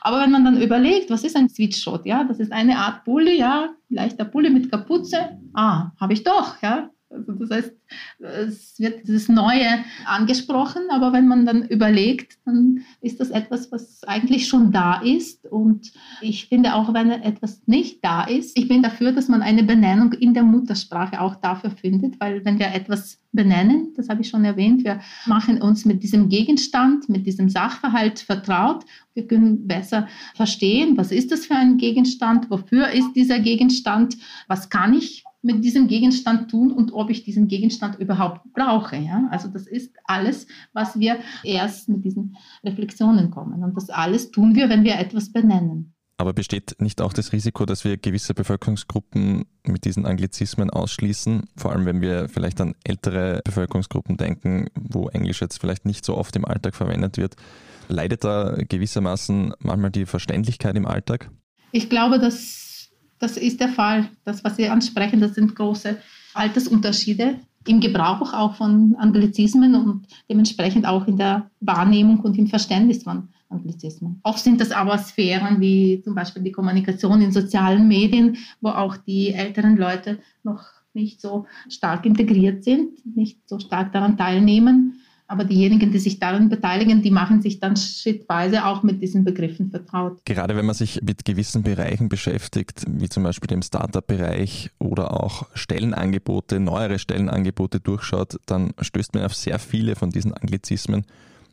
Aber 0.00 0.20
wenn 0.20 0.30
man 0.30 0.44
dann 0.44 0.60
überlegt, 0.60 1.10
was 1.10 1.24
ist 1.24 1.36
ein 1.36 1.50
Sweatshot? 1.50 2.06
Ja, 2.06 2.24
das 2.24 2.40
ist 2.40 2.52
eine 2.52 2.78
Art 2.78 3.04
Pulli, 3.04 3.38
ja, 3.38 3.70
leichter 3.90 4.24
Pulli 4.24 4.48
mit 4.48 4.70
Kapuze. 4.70 5.38
Ah, 5.52 5.90
habe 6.00 6.14
ich 6.14 6.24
doch, 6.24 6.62
ja. 6.62 6.90
Also 7.10 7.32
das 7.32 7.50
heißt, 7.50 7.72
es 8.18 8.78
wird 8.78 9.08
dieses 9.08 9.28
Neue 9.28 9.82
angesprochen, 10.04 10.82
aber 10.90 11.12
wenn 11.14 11.26
man 11.26 11.46
dann 11.46 11.66
überlegt, 11.66 12.38
dann 12.44 12.84
ist 13.00 13.18
das 13.20 13.30
etwas, 13.30 13.72
was 13.72 14.04
eigentlich 14.04 14.46
schon 14.46 14.72
da 14.72 15.00
ist. 15.00 15.46
Und 15.46 15.92
ich 16.20 16.48
finde 16.48 16.74
auch, 16.74 16.92
wenn 16.92 17.10
etwas 17.10 17.62
nicht 17.66 18.04
da 18.04 18.24
ist, 18.24 18.58
ich 18.58 18.68
bin 18.68 18.82
dafür, 18.82 19.12
dass 19.12 19.28
man 19.28 19.40
eine 19.40 19.62
Benennung 19.62 20.12
in 20.12 20.34
der 20.34 20.42
Muttersprache 20.42 21.20
auch 21.20 21.36
dafür 21.36 21.70
findet, 21.70 22.20
weil 22.20 22.44
wenn 22.44 22.58
wir 22.58 22.74
etwas 22.74 23.18
benennen, 23.32 23.94
das 23.96 24.08
habe 24.10 24.20
ich 24.20 24.28
schon 24.28 24.44
erwähnt, 24.44 24.84
wir 24.84 25.00
machen 25.26 25.62
uns 25.62 25.86
mit 25.86 26.02
diesem 26.02 26.28
Gegenstand, 26.28 27.08
mit 27.08 27.26
diesem 27.26 27.48
Sachverhalt 27.48 28.18
vertraut. 28.18 28.84
Wir 29.14 29.26
können 29.26 29.66
besser 29.66 30.08
verstehen, 30.34 30.96
was 30.96 31.10
ist 31.10 31.32
das 31.32 31.46
für 31.46 31.54
ein 31.54 31.78
Gegenstand, 31.78 32.50
wofür 32.50 32.88
ist 32.88 33.12
dieser 33.14 33.38
Gegenstand, 33.38 34.16
was 34.46 34.68
kann 34.68 34.92
ich 34.92 35.24
mit 35.42 35.64
diesem 35.64 35.86
Gegenstand 35.86 36.50
tun 36.50 36.72
und 36.72 36.92
ob 36.92 37.10
ich 37.10 37.24
diesen 37.24 37.48
Gegenstand 37.48 37.98
überhaupt 37.98 38.40
brauche. 38.52 38.96
Ja? 38.96 39.28
Also 39.30 39.48
das 39.48 39.66
ist 39.66 39.94
alles, 40.04 40.46
was 40.72 40.98
wir 40.98 41.18
erst 41.44 41.88
mit 41.88 42.04
diesen 42.04 42.36
Reflexionen 42.64 43.30
kommen. 43.30 43.62
Und 43.62 43.76
das 43.76 43.90
alles 43.90 44.30
tun 44.30 44.54
wir, 44.54 44.68
wenn 44.68 44.84
wir 44.84 44.98
etwas 44.98 45.32
benennen. 45.32 45.94
Aber 46.20 46.32
besteht 46.32 46.74
nicht 46.80 47.00
auch 47.00 47.12
das 47.12 47.32
Risiko, 47.32 47.64
dass 47.64 47.84
wir 47.84 47.96
gewisse 47.96 48.34
Bevölkerungsgruppen 48.34 49.44
mit 49.64 49.84
diesen 49.84 50.04
Anglizismen 50.04 50.68
ausschließen? 50.68 51.44
Vor 51.56 51.70
allem, 51.70 51.86
wenn 51.86 52.00
wir 52.00 52.28
vielleicht 52.28 52.60
an 52.60 52.74
ältere 52.82 53.40
Bevölkerungsgruppen 53.44 54.16
denken, 54.16 54.66
wo 54.74 55.08
Englisch 55.08 55.40
jetzt 55.40 55.60
vielleicht 55.60 55.86
nicht 55.86 56.04
so 56.04 56.16
oft 56.16 56.34
im 56.34 56.44
Alltag 56.44 56.74
verwendet 56.74 57.18
wird. 57.18 57.36
Leidet 57.86 58.24
da 58.24 58.56
gewissermaßen 58.56 59.54
manchmal 59.60 59.92
die 59.92 60.06
Verständlichkeit 60.06 60.74
im 60.74 60.86
Alltag? 60.86 61.30
Ich 61.70 61.88
glaube, 61.88 62.18
dass 62.18 62.67
das 63.18 63.36
ist 63.36 63.60
der 63.60 63.68
Fall. 63.68 64.08
Das, 64.24 64.44
was 64.44 64.56
Sie 64.56 64.68
ansprechen, 64.68 65.20
das 65.20 65.34
sind 65.34 65.54
große 65.54 65.96
Altersunterschiede 66.34 67.40
im 67.66 67.80
Gebrauch 67.80 68.32
auch 68.32 68.54
von 68.54 68.96
Anglizismen 68.98 69.74
und 69.74 70.06
dementsprechend 70.30 70.86
auch 70.86 71.06
in 71.06 71.18
der 71.18 71.50
Wahrnehmung 71.60 72.20
und 72.20 72.38
im 72.38 72.46
Verständnis 72.46 73.02
von 73.02 73.28
Anglizismen. 73.50 74.20
Oft 74.22 74.40
sind 74.40 74.60
das 74.60 74.70
aber 74.70 74.98
Sphären 74.98 75.60
wie 75.60 76.00
zum 76.02 76.14
Beispiel 76.14 76.42
die 76.42 76.52
Kommunikation 76.52 77.20
in 77.20 77.32
sozialen 77.32 77.88
Medien, 77.88 78.36
wo 78.60 78.70
auch 78.70 78.96
die 78.96 79.32
älteren 79.32 79.76
Leute 79.76 80.18
noch 80.42 80.62
nicht 80.94 81.20
so 81.20 81.46
stark 81.68 82.06
integriert 82.06 82.64
sind, 82.64 83.04
nicht 83.16 83.48
so 83.48 83.58
stark 83.58 83.92
daran 83.92 84.16
teilnehmen. 84.16 85.00
Aber 85.30 85.44
diejenigen, 85.44 85.92
die 85.92 85.98
sich 85.98 86.18
daran 86.18 86.48
beteiligen, 86.48 87.02
die 87.02 87.10
machen 87.10 87.42
sich 87.42 87.60
dann 87.60 87.76
schrittweise 87.76 88.64
auch 88.64 88.82
mit 88.82 89.02
diesen 89.02 89.24
Begriffen 89.24 89.70
vertraut. 89.70 90.24
Gerade 90.24 90.56
wenn 90.56 90.64
man 90.64 90.74
sich 90.74 91.02
mit 91.02 91.26
gewissen 91.26 91.62
Bereichen 91.62 92.08
beschäftigt, 92.08 92.84
wie 92.88 93.10
zum 93.10 93.24
Beispiel 93.24 93.46
dem 93.46 93.60
Startup-Bereich 93.60 94.70
oder 94.78 95.22
auch 95.22 95.46
Stellenangebote, 95.52 96.60
neuere 96.60 96.98
Stellenangebote 96.98 97.78
durchschaut, 97.78 98.40
dann 98.46 98.72
stößt 98.80 99.14
man 99.14 99.24
auf 99.24 99.34
sehr 99.34 99.58
viele 99.58 99.96
von 99.96 100.10
diesen 100.10 100.32
Anglizismen. 100.32 101.04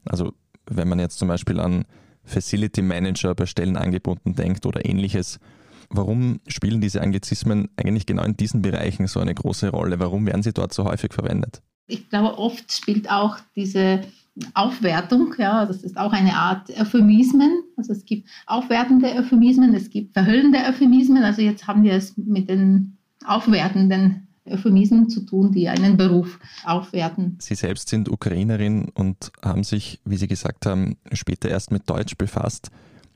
Also 0.05 0.33
wenn 0.67 0.87
man 0.87 0.99
jetzt 0.99 1.19
zum 1.19 1.27
Beispiel 1.27 1.59
an 1.59 1.83
Facility 2.23 2.81
Manager 2.81 3.35
bei 3.35 3.45
Stellenangeboten 3.45 4.35
denkt 4.35 4.65
oder 4.65 4.85
ähnliches, 4.85 5.37
Warum 5.89 6.39
spielen 6.47 6.81
diese 6.81 7.01
Anglizismen 7.01 7.69
eigentlich 7.77 8.07
genau 8.07 8.23
in 8.23 8.35
diesen 8.35 8.63
Bereichen 8.63 9.05
so 9.05 9.19
eine 9.19 9.35
große 9.35 9.69
Rolle? 9.69 9.99
Warum 9.99 10.25
werden 10.25 10.41
sie 10.41 10.51
dort 10.51 10.73
so 10.73 10.85
häufig 10.85 11.13
verwendet? 11.13 11.61
Ich 11.87 12.09
glaube, 12.09 12.37
oft 12.37 12.71
spielt 12.71 13.11
auch 13.11 13.37
diese 13.55 14.01
Aufwertung, 14.53 15.33
ja, 15.37 15.65
das 15.65 15.83
ist 15.83 15.97
auch 15.97 16.11
eine 16.11 16.35
Art 16.35 16.69
Euphemismen. 16.77 17.63
Also 17.77 17.93
es 17.93 18.05
gibt 18.05 18.27
aufwertende 18.47 19.07
Euphemismen, 19.15 19.73
es 19.73 19.89
gibt 19.89 20.13
verhüllende 20.13 20.59
Euphemismen. 20.59 21.23
Also 21.23 21.41
jetzt 21.41 21.67
haben 21.67 21.83
wir 21.83 21.93
es 21.93 22.17
mit 22.17 22.49
den 22.49 22.97
aufwertenden 23.25 24.27
Euphemismen 24.45 25.09
zu 25.09 25.21
tun, 25.21 25.51
die 25.51 25.69
einen 25.69 25.97
Beruf 25.97 26.39
aufwerten. 26.65 27.37
Sie 27.39 27.55
selbst 27.55 27.89
sind 27.89 28.09
Ukrainerin 28.09 28.89
und 28.93 29.31
haben 29.43 29.63
sich, 29.63 30.01
wie 30.05 30.17
Sie 30.17 30.27
gesagt 30.27 30.65
haben, 30.65 30.97
später 31.13 31.49
erst 31.49 31.71
mit 31.71 31.89
Deutsch 31.89 32.17
befasst. 32.17 32.69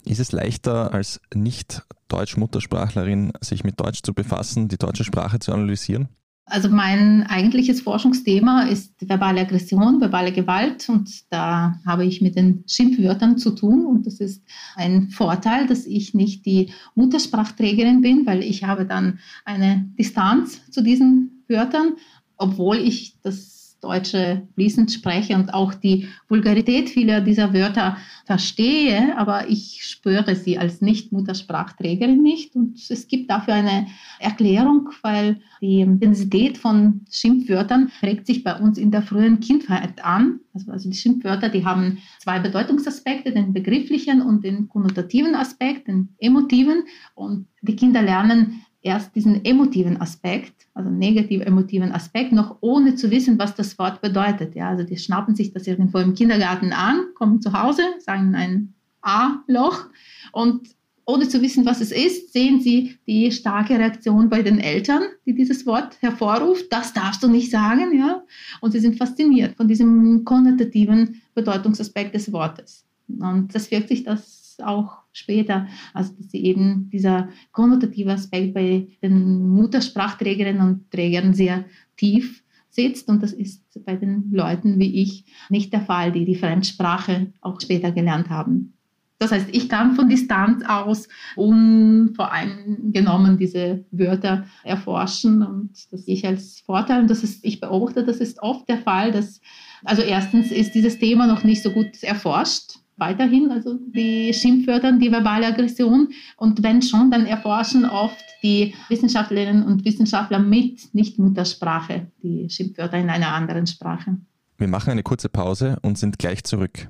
Ist 0.06 0.20
es 0.20 0.32
leichter 0.32 0.94
als 0.94 1.22
Nicht-Deutsch-Muttersprachlerin, 1.34 3.34
sich 3.42 3.64
mit 3.64 3.80
Deutsch 3.80 4.02
zu 4.02 4.14
befassen, 4.14 4.70
die 4.70 4.78
deutsche 4.78 5.04
Sprache 5.04 5.40
zu 5.40 5.54
analysieren? 5.54 6.08
Also 6.50 6.70
mein 6.70 7.24
eigentliches 7.27 7.82
Forschungsthema 7.82 8.63
ist 8.63 8.94
verbale 9.08 9.41
Aggression, 9.41 10.01
verbale 10.01 10.32
Gewalt. 10.32 10.89
Und 10.89 11.32
da 11.32 11.79
habe 11.86 12.06
ich 12.06 12.22
mit 12.22 12.36
den 12.36 12.63
Schimpfwörtern 12.68 13.38
zu 13.38 13.51
tun. 13.51 13.86
Und 13.86 14.06
das 14.06 14.20
ist 14.20 14.44
ein 14.75 15.10
Vorteil, 15.10 15.68
dass 15.68 15.86
ich 15.86 16.13
nicht 16.13 16.46
die 16.46 16.72
Muttersprachträgerin 16.96 18.01
bin, 18.01 18.25
weil 18.25 18.44
ich 18.44 18.63
habe 18.63 18.86
dann 18.86 19.20
eine 19.46 19.89
Distanz 19.98 20.62
zu 20.72 20.82
diesen 20.82 21.44
Wörtern, 21.48 21.94
obwohl 22.38 22.77
ich 22.77 23.18
das 23.22 23.59
Deutsche 23.82 24.48
fließend 24.56 24.92
spreche 24.92 25.36
und 25.36 25.54
auch 25.54 25.74
die 25.74 26.08
Vulgarität 26.28 26.90
vieler 26.90 27.22
dieser 27.22 27.54
Wörter 27.54 27.98
verstehe, 28.26 29.18
aber 29.18 29.50
ich 29.50 29.84
spüre 29.84 30.36
sie 30.36 30.58
als 30.58 30.82
Nicht-Muttersprachträgerin 30.82 32.22
nicht. 32.22 32.56
Und 32.56 32.78
es 32.90 33.08
gibt 33.08 33.30
dafür 33.30 33.56
eine 33.56 33.88
Erklärung, 34.20 34.90
weil 35.02 35.42
die 35.62 35.82
Intensität 35.82 36.58
von 36.58 37.02
Schimpfwörtern 37.10 37.92
prägt 38.00 38.28
sich 38.28 38.44
bei 38.44 38.58
uns 38.60 38.78
in 38.78 38.92
der 38.92 39.02
frühen 39.02 39.40
Kindheit 39.40 40.04
an. 40.04 40.40
Also, 40.54 40.72
also 40.72 40.90
die 40.90 40.96
Schimpfwörter, 40.96 41.50
die 41.50 41.66
haben 41.66 42.00
zwei 42.20 42.40
Bedeutungsaspekte, 42.40 43.32
den 43.32 43.54
begrifflichen 43.54 44.22
und 44.22 44.44
den 44.44 44.68
konnotativen 44.68 45.36
Aspekt, 45.36 45.88
den 45.88 46.10
emotiven. 46.20 46.84
Und 47.16 47.48
die 47.62 47.76
Kinder 47.76 48.02
lernen 48.02 48.62
erst 48.82 49.16
diesen 49.16 49.44
emotiven 49.44 50.00
Aspekt, 50.00 50.68
also 50.74 50.90
negativ 50.90 51.42
emotiven 51.42 51.92
Aspekt, 51.92 52.32
noch 52.32 52.58
ohne 52.62 52.96
zu 52.96 53.12
wissen, 53.12 53.38
was 53.38 53.56
das 53.56 53.78
Wort 53.78 54.02
bedeutet. 54.02 54.56
Ja, 54.56 54.70
also 54.70 54.84
die 54.84 54.98
schnappen 54.98 55.36
sich 55.36 55.52
das 55.52 55.68
irgendwo 55.68 55.98
im 56.00 56.14
Kindergarten 56.14 56.72
an, 56.72 57.08
kommen 57.16 57.42
zu 57.42 57.54
Hause, 57.54 57.82
sagen 58.00 58.36
ein 58.36 58.74
A-Loch 59.02 59.88
und 60.32 60.70
ohne 61.10 61.28
zu 61.28 61.42
wissen, 61.42 61.66
was 61.66 61.82
es 61.82 61.92
ist, 61.92 62.34
sehen 62.34 62.62
sie 62.62 62.98
die 63.08 63.32
starke 63.32 63.80
Reaktion 63.80 64.30
bei 64.30 64.44
den 64.44 64.60
Eltern, 64.60 65.02
die 65.26 65.34
dieses 65.34 65.66
Wort 65.66 66.00
hervorruft. 66.02 66.72
Das 66.72 66.94
darfst 66.94 67.24
du 67.24 67.28
nicht 67.28 67.50
sagen, 67.50 67.98
ja. 67.98 68.24
Und 68.62 68.74
sie 68.74 68.80
sind 68.80 68.96
fasziniert 68.96 69.58
von 69.58 69.68
diesem 69.68 70.24
konnotativen 70.24 71.20
Bedeutungsaspekt 71.34 72.14
des 72.14 72.32
Wortes. 72.32 72.86
Und 73.08 73.56
das 73.56 73.72
wirkt 73.72 73.90
sich 73.90 74.04
das 74.04 74.49
auch 74.63 75.00
später. 75.12 75.68
Also 75.94 76.13
dass 76.18 76.34
eben 76.34 76.89
dieser 76.92 77.30
konnotative 77.51 78.12
Aspekt 78.12 78.54
bei 78.54 78.88
den 79.01 79.50
Muttersprachträgerinnen 79.50 80.62
und 80.62 80.92
Trägern 80.92 81.34
sehr 81.34 81.66
tief 81.98 82.44
sitzt 82.70 83.10
und 83.10 83.24
das 83.24 83.34
ist 83.34 83.63
bei 83.86 83.96
den 83.96 84.32
Leuten 84.32 84.80
wie 84.80 85.01
ich 85.01 85.25
nicht 85.50 85.74
der 85.74 85.82
Fall, 85.82 86.12
die 86.12 86.25
die 86.25 86.36
Fremdsprache 86.36 87.34
auch 87.42 87.60
später 87.60 87.92
gelernt 87.92 88.30
haben. 88.30 88.74
Das 89.20 89.32
heißt, 89.34 89.50
ich 89.51 89.68
kann 89.68 89.96
von 89.96 90.08
Distanz 90.08 90.63
aus 90.66 91.10
unvoreingenommen 91.36 93.38
diese 93.38 93.84
Wörter 93.92 94.46
erforschen 94.63 95.44
und 95.44 95.72
das 95.92 96.06
sehe 96.06 96.16
ich 96.16 96.25
als 96.25 96.62
Vorteil. 96.62 97.01
Und 97.01 97.10
das 97.10 97.22
ist, 97.22 97.44
ich 97.44 97.60
beobachte, 97.60 98.06
das 98.06 98.18
ist 98.18 98.42
oft 98.42 98.70
der 98.70 98.78
Fall, 98.78 99.12
dass, 99.12 99.42
also 99.84 100.01
erstens 100.01 100.51
ist 100.51 100.74
dieses 100.74 101.00
Thema 101.00 101.28
noch 101.28 101.44
nicht 101.44 101.62
so 101.62 101.72
gut 101.72 102.01
erforscht 102.01 102.79
weiterhin, 103.00 103.51
also 103.51 103.75
die 103.75 104.34
Schimpfwörter, 104.34 104.94
die 104.94 105.12
verbale 105.12 105.48
Aggression. 105.48 106.10
Und 106.38 106.63
wenn 106.63 106.82
schon, 106.82 107.12
dann 107.12 107.25
erforschen 107.25 107.86
oft 107.86 108.24
die 108.44 108.74
Wissenschaftlerinnen 108.89 109.63
und 109.63 109.86
Wissenschaftler 109.86 110.39
mit 110.39 110.94
Nicht-Muttersprache 110.94 112.08
die 112.24 112.50
Schimpfwörter 112.50 112.98
in 112.98 113.10
einer 113.10 113.34
anderen 113.34 113.68
Sprache. 113.68 114.18
Wir 114.58 114.68
machen 114.68 114.91
eine 114.91 115.03
kurze 115.03 115.29
Pause 115.29 115.77
und 115.82 115.98
sind 115.98 116.20
gleich 116.20 116.44
zurück. 116.44 116.88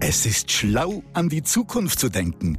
Es 0.00 0.26
ist 0.26 0.50
schlau, 0.52 1.02
an 1.14 1.28
die 1.28 1.42
Zukunft 1.42 1.98
zu 1.98 2.08
denken, 2.08 2.58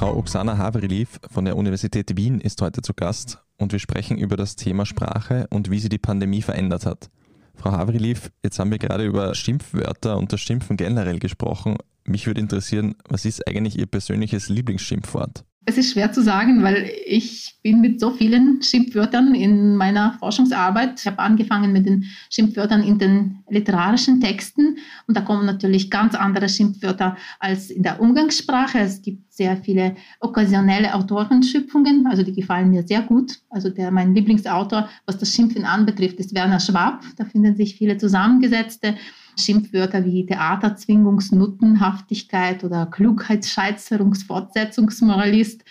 Frau 0.00 0.16
Oksana 0.16 0.56
Havriliv 0.56 1.20
von 1.30 1.44
der 1.44 1.58
Universität 1.58 2.16
Wien 2.16 2.40
ist 2.40 2.62
heute 2.62 2.80
zu 2.80 2.94
Gast 2.94 3.44
und 3.58 3.72
wir 3.72 3.78
sprechen 3.78 4.16
über 4.16 4.38
das 4.38 4.56
Thema 4.56 4.86
Sprache 4.86 5.46
und 5.50 5.70
wie 5.70 5.78
sie 5.78 5.90
die 5.90 5.98
Pandemie 5.98 6.40
verändert 6.40 6.86
hat. 6.86 7.10
Frau 7.54 7.72
Havriliv, 7.72 8.32
jetzt 8.42 8.58
haben 8.58 8.70
wir 8.70 8.78
gerade 8.78 9.04
über 9.04 9.34
Schimpfwörter 9.34 10.16
und 10.16 10.32
das 10.32 10.40
Schimpfen 10.40 10.78
generell 10.78 11.18
gesprochen. 11.18 11.76
Mich 12.04 12.26
würde 12.26 12.40
interessieren, 12.40 12.94
was 13.10 13.26
ist 13.26 13.46
eigentlich 13.46 13.78
Ihr 13.78 13.84
persönliches 13.84 14.48
Lieblingsschimpfwort? 14.48 15.44
Es 15.66 15.76
ist 15.76 15.92
schwer 15.92 16.10
zu 16.10 16.22
sagen, 16.22 16.62
weil 16.62 16.90
ich 17.06 17.54
bin 17.62 17.82
mit 17.82 18.00
so 18.00 18.10
vielen 18.10 18.62
Schimpfwörtern 18.62 19.34
in 19.34 19.76
meiner 19.76 20.14
Forschungsarbeit. 20.18 20.98
Ich 20.98 21.06
habe 21.06 21.18
angefangen 21.18 21.72
mit 21.72 21.86
den 21.86 22.06
Schimpfwörtern 22.30 22.82
in 22.82 22.98
den 22.98 23.44
literarischen 23.48 24.20
Texten 24.20 24.78
und 25.06 25.16
da 25.16 25.20
kommen 25.20 25.44
natürlich 25.44 25.90
ganz 25.90 26.14
andere 26.14 26.48
Schimpfwörter 26.48 27.16
als 27.38 27.70
in 27.70 27.82
der 27.82 28.00
Umgangssprache. 28.00 28.78
Es 28.78 29.02
gibt 29.02 29.32
sehr 29.32 29.58
viele 29.58 29.96
okkasionelle 30.20 30.94
Autorenschöpfungen, 30.94 32.06
also 32.06 32.22
die 32.22 32.32
gefallen 32.32 32.70
mir 32.70 32.82
sehr 32.82 33.02
gut. 33.02 33.40
Also 33.50 33.68
der 33.68 33.90
mein 33.90 34.14
Lieblingsautor, 34.14 34.88
was 35.04 35.18
das 35.18 35.34
Schimpfen 35.34 35.64
anbetrifft, 35.66 36.18
ist 36.18 36.34
Werner 36.34 36.60
Schwab. 36.60 37.04
Da 37.18 37.26
finden 37.26 37.54
sich 37.54 37.76
viele 37.76 37.98
zusammengesetzte 37.98 38.96
Schimpfwörter 39.38 40.04
wie 40.04 40.26
Theaterzwingungsnuttenhaftigkeit 40.26 42.64
oder 42.64 42.86
Klugheitsscheißerungsfortsetzungsmoralist. 42.86 45.64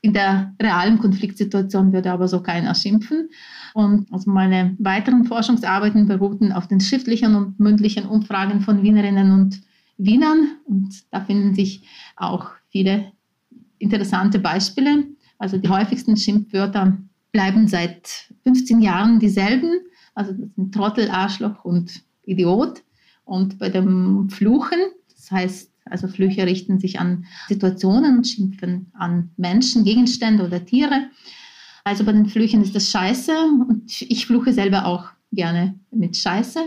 In 0.00 0.12
der 0.12 0.54
realen 0.60 0.98
Konfliktsituation 0.98 1.92
würde 1.92 2.12
aber 2.12 2.28
so 2.28 2.40
keiner 2.40 2.74
schimpfen. 2.74 3.30
Und 3.74 4.12
also 4.12 4.30
meine 4.30 4.76
weiteren 4.78 5.24
Forschungsarbeiten 5.24 6.06
beruhten 6.06 6.52
auf 6.52 6.68
den 6.68 6.80
schriftlichen 6.80 7.34
und 7.34 7.58
mündlichen 7.58 8.06
Umfragen 8.06 8.60
von 8.60 8.82
Wienerinnen 8.82 9.32
und 9.32 9.60
Wienern. 9.96 10.52
Und 10.64 11.02
da 11.10 11.20
finden 11.20 11.54
sich 11.54 11.82
auch 12.16 12.50
viele 12.70 13.12
interessante 13.78 14.38
Beispiele. 14.38 15.04
Also 15.38 15.58
die 15.58 15.68
häufigsten 15.68 16.16
Schimpfwörter 16.16 16.98
bleiben 17.32 17.68
seit 17.68 18.32
15 18.44 18.80
Jahren 18.80 19.20
dieselben. 19.20 19.70
Also 20.14 20.32
das 20.32 20.48
sind 20.56 20.74
Trottel, 20.74 21.10
Arschloch 21.10 21.64
und 21.64 22.02
Idiot. 22.24 22.82
Und 23.28 23.58
bei 23.58 23.68
dem 23.68 24.30
Fluchen, 24.30 24.78
das 25.14 25.30
heißt, 25.30 25.72
also 25.84 26.08
Flüche 26.08 26.46
richten 26.46 26.78
sich 26.78 26.98
an 26.98 27.26
Situationen 27.48 28.24
schimpfen 28.24 28.90
an 28.94 29.30
Menschen, 29.36 29.84
Gegenstände 29.84 30.44
oder 30.44 30.64
Tiere. 30.64 31.10
Also 31.84 32.04
bei 32.04 32.12
den 32.12 32.26
Flüchen 32.26 32.62
ist 32.62 32.74
das 32.74 32.90
Scheiße 32.90 33.32
und 33.68 34.00
ich 34.00 34.26
fluche 34.26 34.54
selber 34.54 34.86
auch 34.86 35.10
gerne 35.30 35.78
mit 35.90 36.16
Scheiße, 36.16 36.60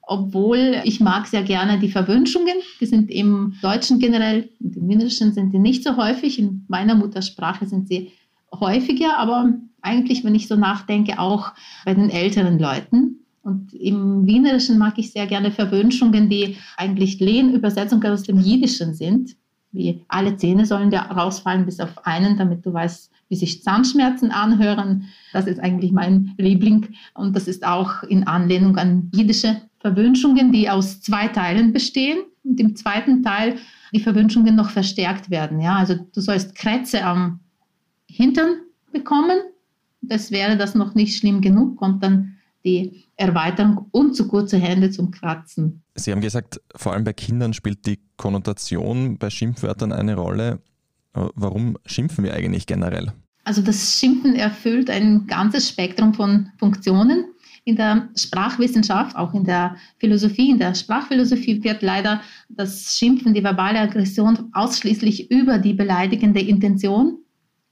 obwohl 0.00 0.80
ich 0.84 0.98
mag 1.00 1.26
sehr 1.26 1.42
gerne 1.42 1.78
die 1.78 1.90
Verwünschungen. 1.90 2.54
Die 2.80 2.86
sind 2.86 3.10
im 3.10 3.54
Deutschen 3.60 3.98
generell 3.98 4.48
und 4.60 4.76
im 4.76 4.88
Wienerischen 4.88 5.34
sind 5.34 5.52
die 5.52 5.58
nicht 5.58 5.84
so 5.84 5.98
häufig. 5.98 6.38
In 6.38 6.64
meiner 6.68 6.94
Muttersprache 6.94 7.66
sind 7.66 7.88
sie 7.88 8.12
häufiger, 8.50 9.18
aber 9.18 9.52
eigentlich, 9.82 10.24
wenn 10.24 10.34
ich 10.34 10.48
so 10.48 10.56
nachdenke, 10.56 11.18
auch 11.18 11.52
bei 11.84 11.92
den 11.92 12.08
älteren 12.08 12.58
Leuten. 12.58 13.26
Und 13.42 13.72
im 13.72 14.26
Wienerischen 14.26 14.78
mag 14.78 14.98
ich 14.98 15.12
sehr 15.12 15.26
gerne 15.26 15.50
Verwünschungen, 15.50 16.28
die 16.28 16.56
eigentlich 16.76 17.20
Lehnübersetzungen 17.20 18.10
aus 18.10 18.22
dem 18.22 18.38
Jiddischen 18.38 18.94
sind. 18.94 19.36
Wie 19.72 20.02
alle 20.08 20.36
Zähne 20.36 20.66
sollen 20.66 20.90
dir 20.90 21.00
rausfallen, 21.00 21.64
bis 21.64 21.80
auf 21.80 22.06
einen, 22.06 22.36
damit 22.36 22.64
du 22.64 22.72
weißt, 22.72 23.10
wie 23.28 23.36
sich 23.36 23.62
Zahnschmerzen 23.62 24.30
anhören. 24.30 25.04
Das 25.32 25.46
ist 25.46 25.60
eigentlich 25.60 25.92
mein 25.92 26.34
Liebling. 26.38 26.88
Und 27.14 27.36
das 27.36 27.48
ist 27.48 27.66
auch 27.66 28.02
in 28.04 28.26
Anlehnung 28.26 28.76
an 28.76 29.10
jiddische 29.14 29.60
Verwünschungen, 29.80 30.52
die 30.52 30.70
aus 30.70 31.00
zwei 31.00 31.28
Teilen 31.28 31.72
bestehen. 31.72 32.18
Und 32.44 32.58
im 32.60 32.76
zweiten 32.76 33.22
Teil 33.22 33.56
die 33.92 34.00
Verwünschungen 34.00 34.54
noch 34.54 34.70
verstärkt 34.70 35.30
werden. 35.30 35.60
Ja, 35.60 35.76
also 35.76 35.94
du 35.94 36.20
sollst 36.20 36.54
Krätze 36.54 37.04
am 37.04 37.40
Hintern 38.06 38.56
bekommen. 38.92 39.38
Das 40.00 40.30
wäre 40.30 40.56
das 40.56 40.74
noch 40.74 40.94
nicht 40.94 41.18
schlimm 41.18 41.40
genug, 41.40 41.76
kommt 41.76 42.02
dann 42.02 42.37
die 42.68 43.04
Erweiterung 43.16 43.86
und 43.90 44.14
zu 44.14 44.28
kurze 44.28 44.58
Hände 44.58 44.90
zum 44.90 45.10
Kratzen. 45.10 45.82
Sie 45.94 46.12
haben 46.12 46.20
gesagt, 46.20 46.60
vor 46.76 46.92
allem 46.92 47.04
bei 47.04 47.12
Kindern 47.12 47.54
spielt 47.54 47.86
die 47.86 47.98
Konnotation 48.16 49.18
bei 49.18 49.30
Schimpfwörtern 49.30 49.92
eine 49.92 50.14
Rolle. 50.16 50.60
Warum 51.12 51.78
schimpfen 51.86 52.24
wir 52.24 52.34
eigentlich 52.34 52.66
generell? 52.66 53.12
Also 53.44 53.62
das 53.62 53.98
Schimpfen 53.98 54.34
erfüllt 54.34 54.90
ein 54.90 55.26
ganzes 55.26 55.68
Spektrum 55.68 56.12
von 56.12 56.50
Funktionen. 56.58 57.24
In 57.64 57.76
der 57.76 58.08
Sprachwissenschaft, 58.14 59.16
auch 59.16 59.34
in 59.34 59.44
der 59.44 59.76
Philosophie, 59.98 60.50
in 60.50 60.58
der 60.58 60.74
Sprachphilosophie 60.74 61.62
wird 61.64 61.82
leider 61.82 62.20
das 62.48 62.96
Schimpfen, 62.96 63.34
die 63.34 63.42
verbale 63.42 63.78
Aggression 63.80 64.50
ausschließlich 64.52 65.30
über 65.30 65.58
die 65.58 65.74
beleidigende 65.74 66.40
Intention 66.40 67.18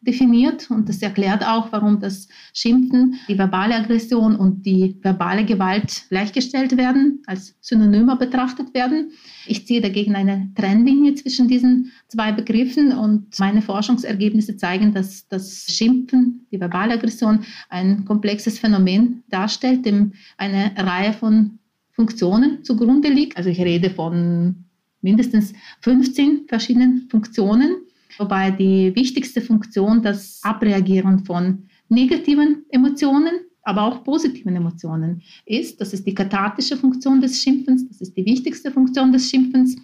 definiert 0.01 0.71
und 0.71 0.89
das 0.89 1.03
erklärt 1.03 1.45
auch, 1.45 1.73
warum 1.73 2.01
das 2.01 2.29
Schimpfen, 2.53 3.19
die 3.29 3.39
verbale 3.39 3.75
Aggression 3.75 4.37
und 4.37 4.65
die 4.65 4.97
verbale 5.03 5.45
Gewalt 5.45 6.05
gleichgestellt 6.09 6.77
werden, 6.77 7.23
als 7.27 7.57
Synonyme 7.61 8.17
betrachtet 8.17 8.73
werden. 8.75 9.11
Ich 9.47 9.67
ziehe 9.67 9.81
dagegen 9.81 10.15
eine 10.15 10.51
Trennlinie 10.55 11.15
zwischen 11.15 11.49
diesen 11.49 11.93
zwei 12.09 12.33
Begriffen 12.33 12.93
und 12.93 13.39
meine 13.39 13.63
Forschungsergebnisse 13.63 14.57
zeigen, 14.57 14.93
dass 14.93 15.27
das 15.29 15.67
Schimpfen, 15.69 16.47
die 16.53 16.61
verbale 16.61 16.95
Aggression, 16.95 17.45
ein 17.69 18.05
komplexes 18.05 18.59
Phänomen 18.59 19.25
darstellt, 19.29 19.85
dem 19.87 20.13
eine 20.37 20.73
Reihe 20.77 21.13
von 21.15 21.59
Funktionen 21.91 22.63
zugrunde 22.63 23.09
liegt. 23.09 23.37
Also 23.37 23.49
ich 23.49 23.61
rede 23.61 23.91
von 23.91 24.67
mindestens 25.01 25.53
15 25.81 26.47
verschiedenen 26.49 27.09
Funktionen 27.09 27.77
wobei 28.19 28.51
die 28.51 28.95
wichtigste 28.95 29.41
Funktion 29.41 30.03
das 30.03 30.41
Abreagieren 30.43 31.25
von 31.25 31.69
negativen 31.89 32.65
Emotionen, 32.71 33.33
aber 33.63 33.85
auch 33.85 34.05
positiven 34.05 34.55
Emotionen 34.55 35.23
ist. 35.45 35.81
Das 35.81 35.93
ist 35.93 36.07
die 36.07 36.15
kathartische 36.15 36.77
Funktion 36.77 37.21
des 37.21 37.43
Schimpfens, 37.43 37.89
das 37.89 38.01
ist 38.01 38.17
die 38.17 38.25
wichtigste 38.25 38.71
Funktion 38.71 39.13
des 39.13 39.29
Schimpfens. 39.29 39.77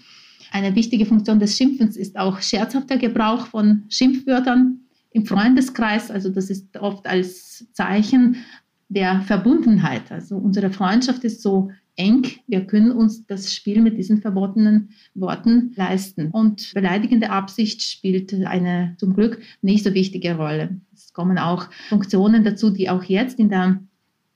Eine 0.52 0.74
wichtige 0.74 1.06
Funktion 1.06 1.38
des 1.38 1.56
Schimpfens 1.56 1.96
ist 1.96 2.18
auch 2.18 2.40
scherzhafter 2.40 2.98
Gebrauch 2.98 3.46
von 3.46 3.84
Schimpfwörtern 3.88 4.80
im 5.12 5.26
Freundeskreis. 5.26 6.10
Also 6.10 6.28
das 6.28 6.50
ist 6.50 6.76
oft 6.76 7.06
als 7.06 7.66
Zeichen 7.72 8.36
der 8.88 9.22
Verbundenheit. 9.22 10.12
Also 10.12 10.36
unsere 10.36 10.70
Freundschaft 10.70 11.24
ist 11.24 11.42
so 11.42 11.70
eng. 11.96 12.26
Wir 12.46 12.66
können 12.66 12.92
uns 12.92 13.26
das 13.26 13.52
Spiel 13.52 13.80
mit 13.80 13.98
diesen 13.98 14.20
verbotenen 14.20 14.90
Worten 15.14 15.72
leisten. 15.76 16.30
Und 16.30 16.72
beleidigende 16.74 17.30
Absicht 17.30 17.82
spielt 17.82 18.32
eine 18.46 18.94
zum 18.98 19.14
Glück 19.14 19.40
nicht 19.60 19.84
so 19.84 19.92
wichtige 19.94 20.36
Rolle. 20.36 20.80
Es 20.94 21.12
kommen 21.12 21.38
auch 21.38 21.68
Funktionen 21.88 22.44
dazu, 22.44 22.70
die 22.70 22.88
auch 22.88 23.04
jetzt 23.04 23.38
in 23.38 23.50
der 23.50 23.80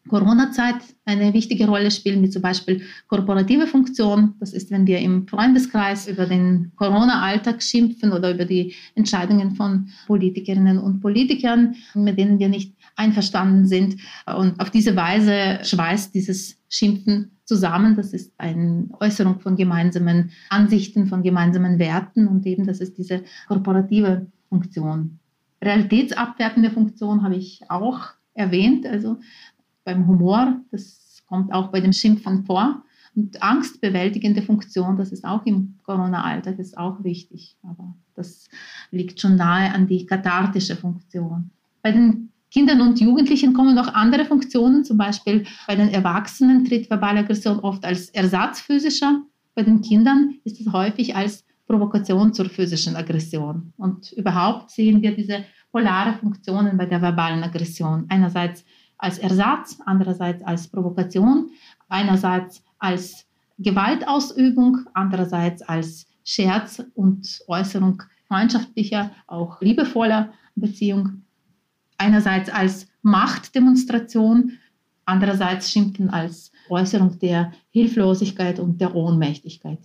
Corona-Zeit 0.09 0.77
eine 1.05 1.33
wichtige 1.33 1.66
Rolle 1.66 1.90
spielen, 1.90 2.23
wie 2.23 2.31
zum 2.31 2.42
Beispiel 2.42 2.83
korporative 3.09 3.66
Funktion. 3.66 4.35
Das 4.38 4.53
ist, 4.53 4.71
wenn 4.71 4.87
wir 4.87 5.01
im 5.01 5.27
Freundeskreis 5.27 6.07
über 6.07 6.27
den 6.27 6.73
Corona-Alltag 6.77 7.62
schimpfen 7.62 8.12
oder 8.12 8.33
über 8.33 8.45
die 8.45 8.75
Entscheidungen 8.95 9.57
von 9.57 9.88
Politikerinnen 10.07 10.79
und 10.79 11.01
Politikern, 11.01 11.75
mit 11.95 12.19
denen 12.19 12.38
wir 12.38 12.49
nicht 12.49 12.75
einverstanden 12.95 13.66
sind. 13.66 13.97
Und 14.27 14.61
auf 14.61 14.71
diese 14.71 14.95
Weise 14.95 15.64
schweißt 15.64 16.14
dieses 16.14 16.57
Schimpfen 16.69 17.36
zusammen. 17.47 17.97
Das 17.97 18.13
ist 18.13 18.35
eine 18.39 18.89
Äußerung 19.01 19.41
von 19.41 19.57
gemeinsamen 19.57 20.31
Ansichten, 20.51 21.07
von 21.07 21.23
gemeinsamen 21.23 21.79
Werten 21.79 22.29
und 22.29 22.45
eben 22.45 22.67
das 22.67 22.81
ist 22.81 22.99
diese 22.99 23.23
korporative 23.49 24.27
Funktion. 24.49 25.19
Realitätsabwertende 25.63 26.71
Funktion 26.71 27.23
habe 27.23 27.37
ich 27.37 27.63
auch 27.69 28.01
erwähnt, 28.35 28.87
also 28.87 29.19
beim 29.85 30.07
Humor, 30.07 30.61
das 30.71 31.23
kommt 31.27 31.53
auch 31.53 31.69
bei 31.69 31.81
dem 31.81 31.93
Schimpfen 31.93 32.45
vor. 32.45 32.83
Und 33.15 33.43
angstbewältigende 33.43 34.43
Funktion, 34.43 34.97
das 34.99 35.11
ist 35.11 35.25
auch 35.25 35.47
im 35.47 35.79
Corona-Alltag, 35.85 36.59
ist 36.59 36.77
auch 36.77 37.03
wichtig. 37.03 37.57
Aber 37.63 37.97
das 38.15 38.49
liegt 38.91 39.21
schon 39.21 39.37
nahe 39.37 39.73
an 39.73 39.87
die 39.87 40.05
kathartische 40.05 40.77
Funktion. 40.77 41.51
Bei 41.81 41.93
den 41.93 42.31
Kindern 42.51 42.81
und 42.81 43.01
Jugendlichen 43.01 43.53
kommen 43.53 43.75
noch 43.75 43.93
andere 43.95 44.25
Funktionen, 44.25 44.85
zum 44.85 44.97
Beispiel 44.97 45.45
bei 45.67 45.75
den 45.75 45.89
Erwachsenen 45.89 46.65
tritt 46.65 46.89
verbale 46.89 47.21
Aggression 47.21 47.59
oft 47.61 47.85
als 47.85 48.11
Ersatz 48.11 48.61
physischer, 48.61 49.23
bei 49.57 49.63
den 49.63 49.81
Kindern 49.81 50.35
ist 50.45 50.61
es 50.61 50.71
häufig 50.73 51.17
als 51.17 51.45
Provokation 51.67 52.33
zur 52.33 52.49
physischen 52.49 52.95
Aggression. 52.95 53.73
Und 53.79 54.13
überhaupt 54.13 54.71
sehen 54.71 55.03
wir 55.03 55.17
diese 55.17 55.45
polare 55.73 56.13
Funktionen 56.13 56.77
bei 56.77 56.87
der 56.87 57.01
verbalen 57.01 57.43
Aggression. 57.43 58.05
Einerseits 58.09 58.65
als 58.99 59.19
Ersatz, 59.19 59.79
andererseits 59.85 60.45
als 60.45 60.69
Provokation, 60.69 61.51
einerseits 61.89 62.63
als 62.79 63.27
Gewaltausübung, 63.59 64.81
andererseits 64.93 65.63
als 65.63 66.07
Scherz 66.23 66.83
und 66.95 67.41
Äußerung 67.49 68.03
freundschaftlicher, 68.29 69.11
auch 69.27 69.61
liebevoller 69.63 70.33
Beziehung 70.55 71.23
einerseits 71.99 72.51
als 72.51 72.87
Machtdemonstration, 73.03 74.59
andererseits 75.05 75.71
Schimpfen 75.71 76.11
als 76.11 76.51
Äußerung 76.69 77.19
der 77.19 77.53
Hilflosigkeit 77.71 78.59
und 78.59 78.81
der 78.81 78.95
Ohnmächtigkeit. 78.95 79.79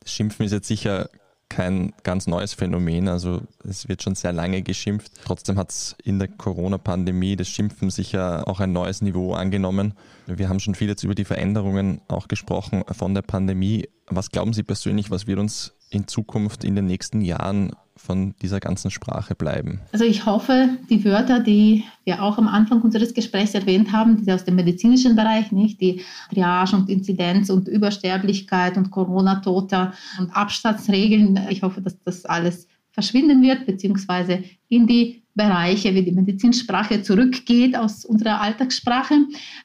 Das 0.00 0.12
Schimpfen 0.12 0.46
ist 0.46 0.52
jetzt 0.52 0.68
sicher 0.68 1.10
kein 1.50 1.92
ganz 2.04 2.26
neues 2.26 2.54
Phänomen. 2.54 3.08
Also 3.08 3.42
es 3.68 3.88
wird 3.88 4.02
schon 4.02 4.14
sehr 4.14 4.32
lange 4.32 4.62
geschimpft. 4.62 5.12
Trotzdem 5.24 5.58
hat 5.58 5.70
es 5.70 5.96
in 6.02 6.18
der 6.18 6.28
Corona-Pandemie 6.28 7.36
das 7.36 7.48
Schimpfen 7.48 7.90
sicher 7.90 8.48
auch 8.48 8.60
ein 8.60 8.72
neues 8.72 9.02
Niveau 9.02 9.34
angenommen. 9.34 9.94
Wir 10.26 10.48
haben 10.48 10.60
schon 10.60 10.76
viel 10.76 10.88
jetzt 10.88 11.02
über 11.02 11.14
die 11.14 11.24
Veränderungen 11.24 12.00
auch 12.08 12.28
gesprochen 12.28 12.84
von 12.92 13.14
der 13.14 13.22
Pandemie. 13.22 13.88
Was 14.06 14.30
glauben 14.30 14.52
Sie 14.52 14.62
persönlich, 14.62 15.10
was 15.10 15.26
wird 15.26 15.40
uns 15.40 15.74
in 15.90 16.06
Zukunft 16.06 16.64
in 16.64 16.76
den 16.76 16.86
nächsten 16.86 17.20
Jahren 17.20 17.72
von 18.00 18.34
dieser 18.42 18.60
ganzen 18.60 18.90
Sprache 18.90 19.34
bleiben? 19.34 19.80
Also 19.92 20.04
ich 20.04 20.26
hoffe, 20.26 20.70
die 20.88 21.04
Wörter, 21.04 21.40
die 21.40 21.84
wir 22.04 22.22
auch 22.22 22.38
am 22.38 22.48
Anfang 22.48 22.80
unseres 22.80 23.14
Gesprächs 23.14 23.54
erwähnt 23.54 23.92
haben, 23.92 24.24
die 24.24 24.32
aus 24.32 24.44
dem 24.44 24.56
medizinischen 24.56 25.14
Bereich, 25.14 25.52
nicht 25.52 25.80
die 25.80 26.02
Triage 26.32 26.76
und 26.76 26.88
Inzidenz 26.88 27.50
und 27.50 27.68
Übersterblichkeit 27.68 28.76
und 28.76 28.90
Corona-Toter 28.90 29.92
und 30.18 30.30
Abstandsregeln, 30.34 31.38
ich 31.50 31.62
hoffe, 31.62 31.82
dass 31.82 32.02
das 32.02 32.24
alles 32.24 32.66
verschwinden 32.92 33.42
wird, 33.42 33.66
beziehungsweise 33.66 34.42
in 34.68 34.86
die 34.86 35.22
Bereiche 35.34 35.94
wie 35.94 36.02
die 36.02 36.12
Medizinsprache 36.12 37.02
zurückgeht 37.02 37.76
aus 37.76 38.04
unserer 38.04 38.40
Alltagssprache. 38.40 39.14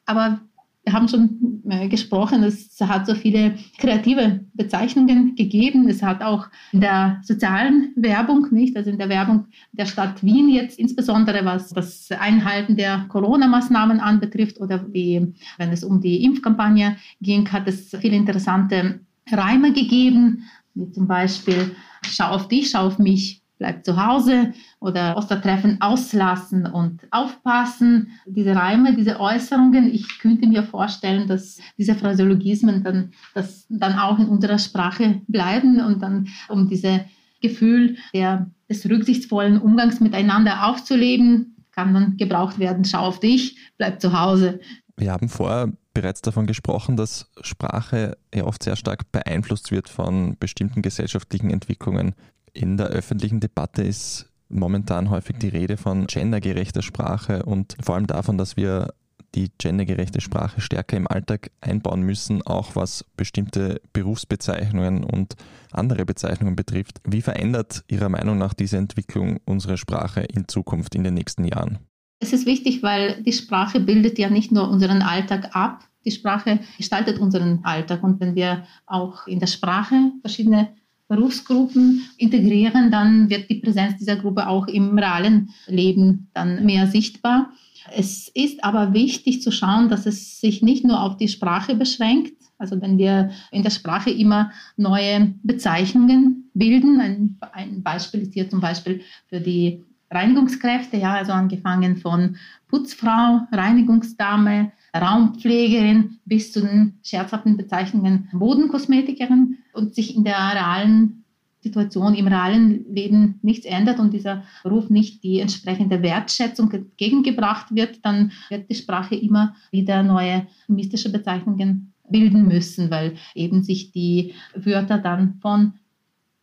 Aber 0.06 0.42
wir 0.86 0.94
haben 0.94 1.08
schon 1.08 1.64
äh, 1.68 1.88
gesprochen, 1.88 2.44
es 2.44 2.80
hat 2.80 3.08
so 3.08 3.16
viele 3.16 3.56
kreative 3.80 4.46
Bezeichnungen 4.54 5.36
gegeben. 5.36 5.90
Es 5.90 6.04
hat 6.04 6.22
auch 6.22 6.48
in 6.72 6.82
der 6.82 7.22
sozialen 7.24 7.92
Werbung, 7.96 8.48
nicht, 8.52 8.78
also 8.78 8.92
in 8.92 9.00
der 9.00 9.10
Werbung 9.10 9.48
der 9.72 9.88
Stadt 9.88 10.24
Wien 10.24 10.50
jetzt 10.50 10.78
insbesondere, 10.78 11.44
was 11.44 11.70
das 11.70 12.10
Einhalten 12.12 12.78
der 12.78 13.06
Corona-Maßnahmen 13.10 14.00
anbetrifft 14.00 14.62
oder 14.62 14.86
wie, 14.94 15.34
wenn 15.58 15.72
es 15.72 15.84
um 15.84 16.02
die 16.02 16.24
Impfkampagne 16.24 16.98
ging, 17.20 17.52
hat 17.52 17.68
es 17.68 17.90
viele 18.00 18.16
interessante 18.16 19.00
Reime 19.32 19.74
gegeben, 19.74 20.44
wie 20.76 20.92
zum 20.92 21.08
Beispiel 21.08 21.76
Schau 22.08 22.28
auf 22.28 22.48
dich, 22.48 22.70
schau 22.70 22.86
auf 22.88 23.00
mich, 23.00 23.42
bleib 23.58 23.86
zu 23.86 24.04
Hause 24.04 24.54
oder 24.80 25.18
Ostertreffen 25.18 25.82
auslassen 25.82 26.66
und 26.66 27.02
aufpassen. 27.12 28.12
Diese 28.26 28.56
Reime, 28.56 28.96
diese 28.96 29.20
Äußerungen, 29.20 29.94
ich 29.94 30.20
könnte 30.20 30.48
mir 30.48 30.64
vorstellen, 30.64 31.28
dass 31.28 31.60
diese 31.78 31.96
Phraseologismen 31.96 32.84
dann, 32.84 33.12
das 33.34 33.66
dann 33.70 33.98
auch 33.98 34.20
in 34.20 34.28
unserer 34.28 34.60
Sprache 34.60 35.22
bleiben 35.28 35.80
und 35.80 36.02
dann 36.02 36.28
um 36.50 36.68
dieses 36.68 37.00
Gefühl 37.42 37.98
der, 38.14 38.50
des 38.70 38.90
rücksichtsvollen 38.90 39.60
Umgangs 39.60 40.00
miteinander 40.00 40.68
aufzuleben, 40.68 41.56
kann 41.72 41.94
dann 41.94 42.18
gebraucht 42.18 42.58
werden, 42.58 42.86
schau 42.86 43.00
auf 43.00 43.20
dich, 43.20 43.58
bleib 43.78 44.02
zu 44.02 44.18
Hause. 44.18 44.60
Wir 44.98 45.12
haben 45.12 45.28
vorher 45.28 45.74
bereits 45.94 46.22
davon 46.22 46.46
gesprochen, 46.46 46.96
dass 46.96 47.30
Sprache 47.42 48.18
ja 48.34 48.46
oft 48.46 48.64
sehr 48.64 48.76
stark 48.76 49.12
beeinflusst 49.12 49.72
wird 49.72 49.90
von 49.90 50.38
bestimmten 50.38 50.82
gesellschaftlichen 50.82 51.50
Entwicklungen 51.50 52.16
in 52.56 52.78
der 52.78 52.88
öffentlichen 52.88 53.40
Debatte 53.40 53.84
ist 53.84 54.32
momentan 54.50 55.10
häufig 55.10 55.38
die 55.38 55.50
Rede 55.50 55.78
von 55.78 56.08
gendergerechter 56.08 56.82
Sprache 56.82 57.44
und 57.44 57.76
vor 57.82 57.96
allem 57.96 58.08
davon, 58.08 58.38
dass 58.38 58.56
wir 58.56 58.94
die 59.34 59.52
gendergerechte 59.58 60.22
Sprache 60.22 60.62
stärker 60.62 60.96
im 60.96 61.08
Alltag 61.08 61.52
einbauen 61.60 62.02
müssen, 62.04 62.42
auch 62.44 62.76
was 62.76 63.04
bestimmte 63.18 63.82
Berufsbezeichnungen 63.92 65.04
und 65.04 65.36
andere 65.74 66.06
Bezeichnungen 66.06 66.56
betrifft. 66.56 67.02
Wie 67.06 67.22
verändert 67.22 67.84
Ihrer 67.90 68.08
Meinung 68.08 68.38
nach 68.38 68.54
diese 68.54 68.78
Entwicklung 68.78 69.42
unsere 69.44 69.76
Sprache 69.76 70.22
in 70.22 70.48
Zukunft 70.48 70.96
in 70.96 71.04
den 71.04 71.16
nächsten 71.16 71.44
Jahren? 71.44 71.80
Es 72.20 72.32
ist 72.32 72.46
wichtig, 72.46 72.82
weil 72.82 73.22
die 73.24 73.34
Sprache 73.34 73.82
bildet 73.82 74.18
ja 74.18 74.30
nicht 74.30 74.54
nur 74.54 74.70
unseren 74.70 75.02
Alltag 75.02 75.54
ab, 75.54 75.84
die 76.06 76.12
Sprache 76.12 76.60
gestaltet 76.78 77.20
unseren 77.20 77.60
Alltag. 77.64 78.04
Und 78.04 78.22
wenn 78.22 78.36
wir 78.36 78.64
auch 78.86 79.28
in 79.28 79.40
der 79.40 79.48
Sprache 79.48 80.14
verschiedene 80.22 80.70
Berufsgruppen 81.08 82.04
integrieren, 82.18 82.92
dann 82.92 83.30
wird 83.30 83.50
die 83.50 83.56
Präsenz 83.62 83.98
dieser 83.98 84.16
Gruppe 84.16 84.48
auch 84.48 84.68
im 84.68 84.98
realen 84.98 85.50
Leben 85.68 86.30
dann 86.34 86.66
mehr 86.66 86.88
sichtbar. 86.88 87.52
Es 87.96 88.30
ist 88.34 88.64
aber 88.64 88.94
wichtig 88.94 89.42
zu 89.42 89.52
schauen, 89.52 89.90
dass 89.90 90.06
es 90.06 90.40
sich 90.40 90.64
nicht 90.64 90.84
nur 90.84 91.02
auf 91.02 91.18
die 91.18 91.28
Sprache 91.28 91.76
beschränkt. 91.76 92.34
Also 92.58 92.82
wenn 92.82 92.98
wir 92.98 93.32
in 93.52 93.64
der 93.64 93.70
Sprache 93.70 94.10
immer 94.10 94.52
neue 94.78 95.36
Bezeichnungen 95.44 96.50
bilden, 96.54 97.00
ein, 97.00 97.38
ein 97.52 97.84
Beispiel 97.84 98.22
ist 98.22 98.34
hier 98.34 98.50
zum 98.50 98.62
Beispiel 98.62 99.02
für 99.28 99.40
die 99.40 99.84
Reinigungskräfte, 100.10 100.98
ja, 100.98 101.14
also 101.14 101.34
angefangen 101.34 101.98
von 101.98 102.38
Putzfrau, 102.68 103.42
Reinigungsdame, 103.52 104.72
Raumpflegerin 104.96 106.20
bis 106.26 106.52
zu 106.52 106.62
den 106.62 107.00
scherzhaften 107.04 107.58
Bezeichnungen 107.58 108.30
Bodenkosmetikerin 108.34 109.58
und 109.74 109.94
sich 109.94 110.16
in 110.16 110.24
der 110.24 110.38
realen 110.38 111.26
Situation 111.66 112.14
im 112.14 112.28
realen 112.28 112.86
Leben 112.94 113.40
nichts 113.42 113.66
ändert 113.66 114.00
und 114.00 114.14
dieser 114.14 114.44
Beruf 114.64 114.92
nicht 114.92 115.24
die 115.24 115.40
entsprechende 115.40 116.04
Wertschätzung 116.04 116.72
entgegengebracht 116.72 117.74
wird, 117.74 118.06
dann 118.06 118.32
wird 118.50 118.70
die 118.70 118.76
Sprache 118.76 119.16
immer 119.16 119.56
wieder 119.72 120.04
neue 120.04 120.46
mystische 120.68 121.12
Bezeichnungen 121.12 121.94
bilden 122.08 122.48
müssen, 122.48 122.92
weil 122.92 123.16
eben 123.34 123.64
sich 123.64 123.92
die 123.92 124.34
Wörter 124.54 125.00
dann 125.00 125.40
von 125.42 125.74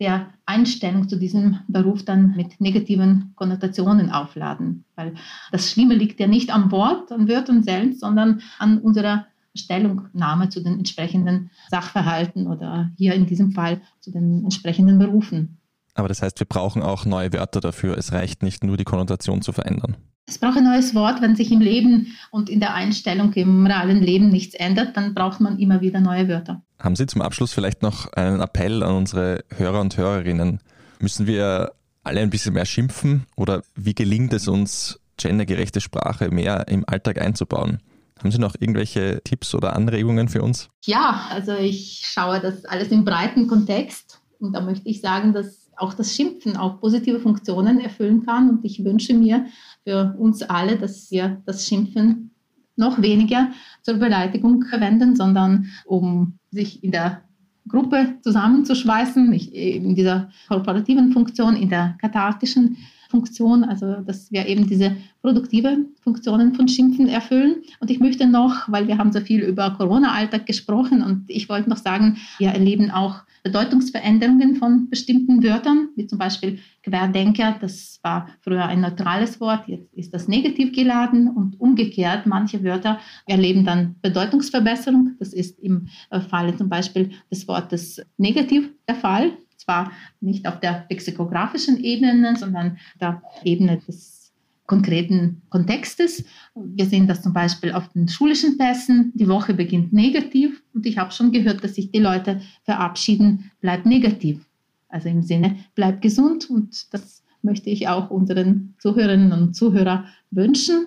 der 0.02 0.30
Einstellung 0.46 1.08
zu 1.08 1.16
diesem 1.16 1.60
Beruf 1.68 2.04
dann 2.04 2.34
mit 2.34 2.60
negativen 2.60 3.32
Konnotationen 3.36 4.10
aufladen. 4.10 4.84
Weil 4.96 5.14
das 5.52 5.70
Schlimme 5.70 5.94
liegt 5.94 6.18
ja 6.18 6.26
nicht 6.26 6.52
am 6.52 6.72
Wort, 6.72 7.12
an 7.12 7.28
Wörtern 7.28 7.62
selbst, 7.62 8.00
sondern 8.00 8.42
an 8.58 8.78
unserer 8.78 9.26
Stellungnahme 9.54 10.48
zu 10.48 10.60
den 10.60 10.78
entsprechenden 10.78 11.50
Sachverhalten 11.70 12.48
oder 12.48 12.90
hier 12.98 13.14
in 13.14 13.26
diesem 13.26 13.52
Fall 13.52 13.80
zu 14.00 14.10
den 14.10 14.42
entsprechenden 14.42 14.98
Berufen. 14.98 15.58
Aber 15.94 16.08
das 16.08 16.20
heißt, 16.20 16.40
wir 16.40 16.48
brauchen 16.48 16.82
auch 16.82 17.04
neue 17.04 17.32
Wörter 17.32 17.60
dafür. 17.60 17.96
Es 17.96 18.12
reicht 18.12 18.42
nicht 18.42 18.64
nur, 18.64 18.76
die 18.76 18.84
Konnotation 18.84 19.40
zu 19.40 19.52
verändern. 19.52 19.96
Es 20.26 20.38
braucht 20.38 20.56
ein 20.56 20.64
neues 20.64 20.96
Wort, 20.96 21.22
wenn 21.22 21.36
sich 21.36 21.52
im 21.52 21.60
Leben 21.60 22.16
und 22.32 22.50
in 22.50 22.58
der 22.58 22.74
Einstellung 22.74 23.32
im 23.34 23.66
realen 23.66 24.02
Leben 24.02 24.30
nichts 24.30 24.54
ändert, 24.54 24.96
dann 24.96 25.14
braucht 25.14 25.40
man 25.40 25.60
immer 25.60 25.80
wieder 25.80 26.00
neue 26.00 26.26
Wörter. 26.28 26.62
Haben 26.82 26.96
Sie 26.96 27.06
zum 27.06 27.22
Abschluss 27.22 27.52
vielleicht 27.52 27.82
noch 27.82 28.12
einen 28.14 28.40
Appell 28.40 28.82
an 28.82 28.96
unsere 28.96 29.44
Hörer 29.56 29.80
und 29.80 29.96
Hörerinnen? 29.96 30.58
Müssen 30.98 31.28
wir 31.28 31.74
alle 32.02 32.20
ein 32.20 32.30
bisschen 32.30 32.54
mehr 32.54 32.64
schimpfen 32.64 33.24
oder 33.36 33.62
wie 33.76 33.94
gelingt 33.94 34.32
es 34.32 34.48
uns, 34.48 34.98
gendergerechte 35.16 35.80
Sprache 35.80 36.32
mehr 36.32 36.66
im 36.66 36.84
Alltag 36.88 37.20
einzubauen? 37.20 37.78
Haben 38.18 38.32
Sie 38.32 38.40
noch 38.40 38.56
irgendwelche 38.58 39.20
Tipps 39.22 39.54
oder 39.54 39.76
Anregungen 39.76 40.28
für 40.28 40.42
uns? 40.42 40.70
Ja, 40.84 41.28
also 41.30 41.52
ich 41.52 42.02
schaue 42.04 42.40
das 42.40 42.64
alles 42.64 42.88
im 42.88 43.04
breiten 43.04 43.46
Kontext 43.46 44.20
und 44.40 44.52
da 44.52 44.60
möchte 44.60 44.88
ich 44.88 45.00
sagen, 45.00 45.32
dass 45.32 45.70
auch 45.76 45.94
das 45.94 46.12
Schimpfen 46.12 46.56
auch 46.56 46.80
positive 46.80 47.20
Funktionen 47.20 47.78
erfüllen 47.78 48.26
kann. 48.26 48.50
Und 48.50 48.64
ich 48.64 48.84
wünsche 48.84 49.14
mir 49.14 49.46
für 49.84 50.16
uns 50.18 50.42
alle, 50.42 50.76
dass 50.76 51.12
wir 51.12 51.40
das 51.46 51.64
Schimpfen 51.64 52.34
noch 52.74 53.00
weniger 53.00 53.50
zur 53.82 53.94
Beleidigung 53.94 54.64
verwenden, 54.64 55.14
sondern 55.14 55.68
um 55.84 56.38
sich 56.52 56.84
in 56.84 56.92
der 56.92 57.22
Gruppe 57.68 58.16
zusammenzuschweißen, 58.22 59.32
in 59.32 59.94
dieser 59.94 60.30
korporativen 60.48 61.12
Funktion, 61.12 61.56
in 61.56 61.68
der 61.68 61.96
kathartischen 62.00 62.76
Funktion, 63.12 63.62
also 63.62 63.96
dass 64.00 64.32
wir 64.32 64.46
eben 64.46 64.66
diese 64.66 64.96
produktive 65.20 65.86
Funktionen 66.00 66.54
von 66.54 66.66
Schimpfen 66.66 67.06
erfüllen. 67.06 67.62
Und 67.78 67.90
ich 67.90 68.00
möchte 68.00 68.26
noch, 68.26 68.68
weil 68.68 68.88
wir 68.88 68.98
haben 68.98 69.12
so 69.12 69.20
viel 69.20 69.42
über 69.42 69.70
Corona-Alltag 69.78 70.46
gesprochen 70.46 71.02
und 71.02 71.26
ich 71.28 71.48
wollte 71.48 71.70
noch 71.70 71.76
sagen, 71.76 72.16
wir 72.38 72.48
erleben 72.48 72.90
auch 72.90 73.20
Bedeutungsveränderungen 73.44 74.56
von 74.56 74.88
bestimmten 74.88 75.42
Wörtern, 75.42 75.88
wie 75.96 76.06
zum 76.06 76.18
Beispiel 76.18 76.58
Querdenker, 76.84 77.56
das 77.60 77.98
war 78.02 78.28
früher 78.40 78.64
ein 78.66 78.80
neutrales 78.80 79.40
Wort, 79.40 79.68
jetzt 79.68 79.92
ist 79.94 80.14
das 80.14 80.28
negativ 80.28 80.72
geladen 80.72 81.28
und 81.28 81.60
umgekehrt, 81.60 82.26
manche 82.26 82.62
Wörter 82.64 83.00
erleben 83.26 83.64
dann 83.64 83.96
Bedeutungsverbesserung, 84.00 85.16
das 85.18 85.32
ist 85.32 85.58
im 85.58 85.88
Falle 86.30 86.56
zum 86.56 86.68
Beispiel 86.68 87.10
des 87.30 87.46
Wortes 87.48 88.00
negativ 88.16 88.70
der 88.88 88.94
Fall, 88.94 89.32
zwar 89.62 89.92
nicht 90.20 90.46
auf 90.46 90.60
der 90.60 90.86
lexikografischen 90.90 91.82
Ebene, 91.82 92.36
sondern 92.36 92.78
der 93.00 93.22
Ebene 93.44 93.80
des 93.86 94.32
konkreten 94.66 95.42
Kontextes. 95.50 96.24
Wir 96.54 96.86
sehen 96.86 97.06
das 97.06 97.22
zum 97.22 97.32
Beispiel 97.32 97.72
auf 97.72 97.88
den 97.88 98.08
schulischen 98.08 98.56
Pässen. 98.58 99.12
Die 99.14 99.28
Woche 99.28 99.54
beginnt 99.54 99.92
negativ 99.92 100.62
und 100.72 100.86
ich 100.86 100.98
habe 100.98 101.12
schon 101.12 101.32
gehört, 101.32 101.62
dass 101.62 101.74
sich 101.74 101.90
die 101.90 101.98
Leute 101.98 102.40
verabschieden, 102.64 103.50
bleibt 103.60 103.86
negativ. 103.86 104.46
Also 104.88 105.08
im 105.08 105.22
Sinne, 105.22 105.56
bleibt 105.74 106.02
gesund 106.02 106.48
und 106.48 106.92
das 106.92 107.22
möchte 107.42 107.70
ich 107.70 107.88
auch 107.88 108.10
unseren 108.10 108.74
Zuhörerinnen 108.78 109.32
und 109.32 109.54
Zuhörern 109.54 110.06
wünschen. 110.30 110.86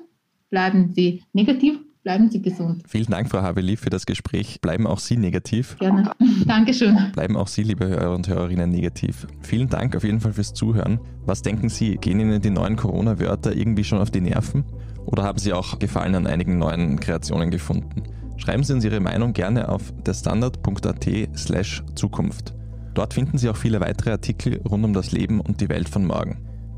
Bleiben 0.50 0.94
Sie 0.94 1.24
negativ 1.34 1.80
Bleiben 2.06 2.30
Sie 2.30 2.40
gesund. 2.40 2.84
Vielen 2.88 3.08
Dank, 3.08 3.32
Frau 3.32 3.42
Haveli, 3.42 3.78
für 3.78 3.90
das 3.90 4.06
Gespräch. 4.06 4.62
Bleiben 4.62 4.86
auch 4.86 5.00
Sie 5.00 5.18
negativ. 5.18 5.76
Gerne. 5.80 6.12
Dankeschön. 6.46 6.96
Bleiben 7.14 7.36
auch 7.36 7.48
Sie, 7.48 7.64
liebe 7.64 7.88
Hörer 7.88 8.14
und 8.14 8.28
Hörerinnen, 8.28 8.70
negativ. 8.70 9.26
Vielen 9.42 9.70
Dank 9.70 9.96
auf 9.96 10.04
jeden 10.04 10.20
Fall 10.20 10.34
fürs 10.34 10.54
Zuhören. 10.54 11.00
Was 11.26 11.42
denken 11.42 11.68
Sie, 11.68 11.96
gehen 11.96 12.20
Ihnen 12.20 12.40
die 12.40 12.52
neuen 12.52 12.76
Corona-Wörter 12.76 13.56
irgendwie 13.56 13.84
schon 13.84 13.98
auf 13.98 14.12
die 14.12 14.22
Nerven? 14.22 14.66
Oder 15.08 15.24
haben 15.24 15.40
Sie 15.40 15.52
auch 15.52 15.80
Gefallen 15.80 16.14
an 16.14 16.28
einigen 16.28 16.60
neuen 16.60 17.00
Kreationen 17.00 17.50
gefunden? 17.50 18.04
Schreiben 18.38 18.62
Sie 18.62 18.74
uns 18.74 18.86
Ihre 18.86 19.00
Meinung 19.00 19.34
gerne 19.34 19.68
auf 19.68 19.92
derstandard.at 20.06 21.10
slash 21.36 21.84
Zukunft. 21.96 22.54
Dort 22.94 23.16
finden 23.16 23.40
Sie 23.40 23.50
auch 23.50 23.58
viele 23.58 23.80
weitere 23.80 24.12
Artikel 24.12 24.62
rund 24.62 24.86
um 24.86 24.94
das 24.94 25.12
Leben 25.12 25.42
und 25.42 25.60
die 25.60 25.70
Welt 25.70 25.90
von 25.90 26.06
morgen. 26.06 26.38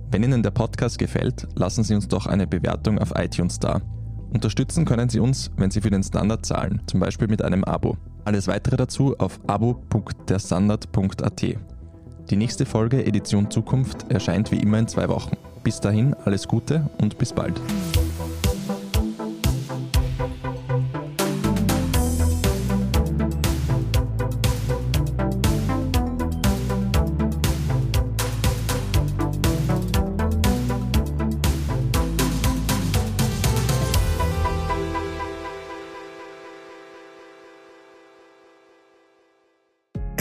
Wenn 0.10 0.24
Ihnen 0.24 0.42
der 0.42 0.52
Podcast 0.52 0.98
gefällt, 0.98 1.50
lassen 1.54 1.84
Sie 1.84 1.96
uns 1.96 2.08
doch 2.08 2.28
eine 2.28 2.48
Bewertung 2.48 2.98
auf 2.98 3.12
iTunes 3.18 3.60
da. 3.60 3.82
Unterstützen 4.34 4.86
können 4.86 5.10
Sie 5.10 5.20
uns, 5.20 5.52
wenn 5.58 5.72
Sie 5.72 5.82
für 5.82 5.90
den 5.90 6.04
Standard 6.04 6.46
zahlen, 6.46 6.82
zum 6.86 7.00
Beispiel 7.00 7.28
mit 7.28 7.42
einem 7.42 7.64
Abo. 7.64 7.98
Alles 8.26 8.48
weitere 8.48 8.78
dazu 8.78 9.16
auf 9.18 9.40
abo.derstandard.at. 9.48 11.42
Die 12.30 12.36
nächste 12.36 12.66
Folge 12.66 13.06
Edition 13.06 13.50
Zukunft 13.50 14.12
erscheint 14.12 14.52
wie 14.52 14.58
immer 14.58 14.80
in 14.80 14.88
zwei 14.88 15.08
Wochen. 15.08 15.38
Bis 15.64 15.80
dahin 15.80 16.14
alles 16.26 16.48
Gute 16.48 16.90
und 17.00 17.18
bis 17.18 17.32
bald. 17.32 17.60